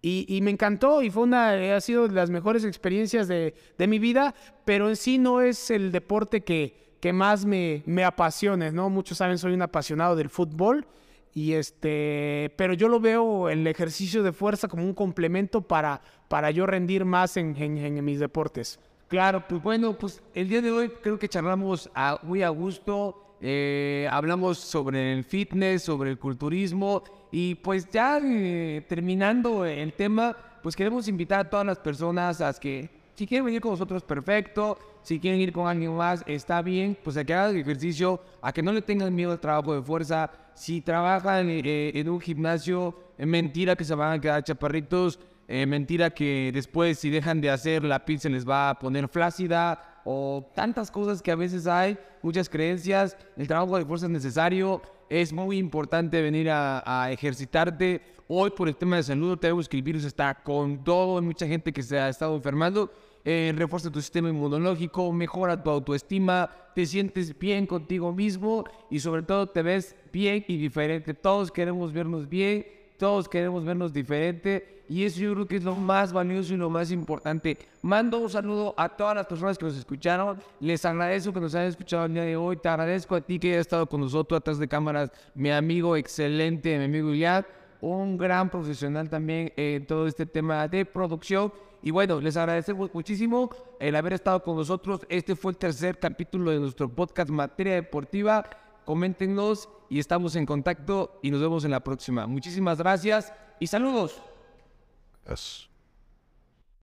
[0.03, 4.33] Y, me encantó y fue una, ha sido de las mejores experiencias de, mi vida,
[4.65, 8.89] pero en sí no es el deporte que, más me, me apasione, ¿no?
[8.89, 10.85] Muchos saben, soy un apasionado del fútbol
[11.33, 16.51] y este, pero yo lo veo el ejercicio de fuerza como un complemento para, para
[16.51, 18.79] yo rendir más en, mis deportes.
[19.07, 23.37] Claro, pues bueno, pues el día de hoy creo que charlamos a, muy a gusto,
[23.41, 30.35] eh, hablamos sobre el fitness, sobre el culturismo y pues ya eh, terminando el tema,
[30.61, 34.77] pues queremos invitar a todas las personas a que si quieren venir con nosotros, perfecto.
[35.03, 36.97] Si quieren ir con alguien más, está bien.
[37.03, 40.29] Pues a que hagan ejercicio, a que no le tengan miedo al trabajo de fuerza.
[40.53, 45.19] Si trabajan eh, en un gimnasio, es mentira que se van a quedar chaparritos.
[45.47, 49.07] Eh, mentira que después, si dejan de hacer, la piel se les va a poner
[49.07, 50.01] flácida.
[50.05, 53.17] O tantas cosas que a veces hay, muchas creencias.
[53.37, 54.81] El trabajo de fuerza es necesario.
[55.09, 58.01] Es muy importante venir a, a ejercitarte.
[58.27, 61.45] Hoy por el tema de salud, tenemos que el virus está con todo, hay mucha
[61.45, 62.89] gente que se ha estado enfermando.
[63.23, 69.21] Eh, refuerza tu sistema inmunológico, mejora tu autoestima, te sientes bien contigo mismo y sobre
[69.21, 71.13] todo te ves bien y diferente.
[71.13, 72.65] Todos queremos vernos bien,
[72.97, 76.69] todos queremos vernos diferente y eso yo creo que es lo más valioso y lo
[76.69, 77.57] más importante.
[77.81, 80.37] Mando un saludo a todas las personas que nos escucharon.
[80.59, 82.57] Les agradezco que nos hayan escuchado el día de hoy.
[82.57, 86.77] Te agradezco a ti que hayas estado con nosotros atrás de cámaras, mi amigo excelente,
[86.77, 87.45] mi amigo Iliad
[87.81, 91.51] un gran profesional también en todo este tema de producción.
[91.81, 95.01] Y bueno, les agradecemos muchísimo el haber estado con nosotros.
[95.09, 98.49] Este fue el tercer capítulo de nuestro podcast Materia Deportiva.
[98.85, 102.27] Coméntenos y estamos en contacto y nos vemos en la próxima.
[102.27, 104.21] Muchísimas gracias y saludos.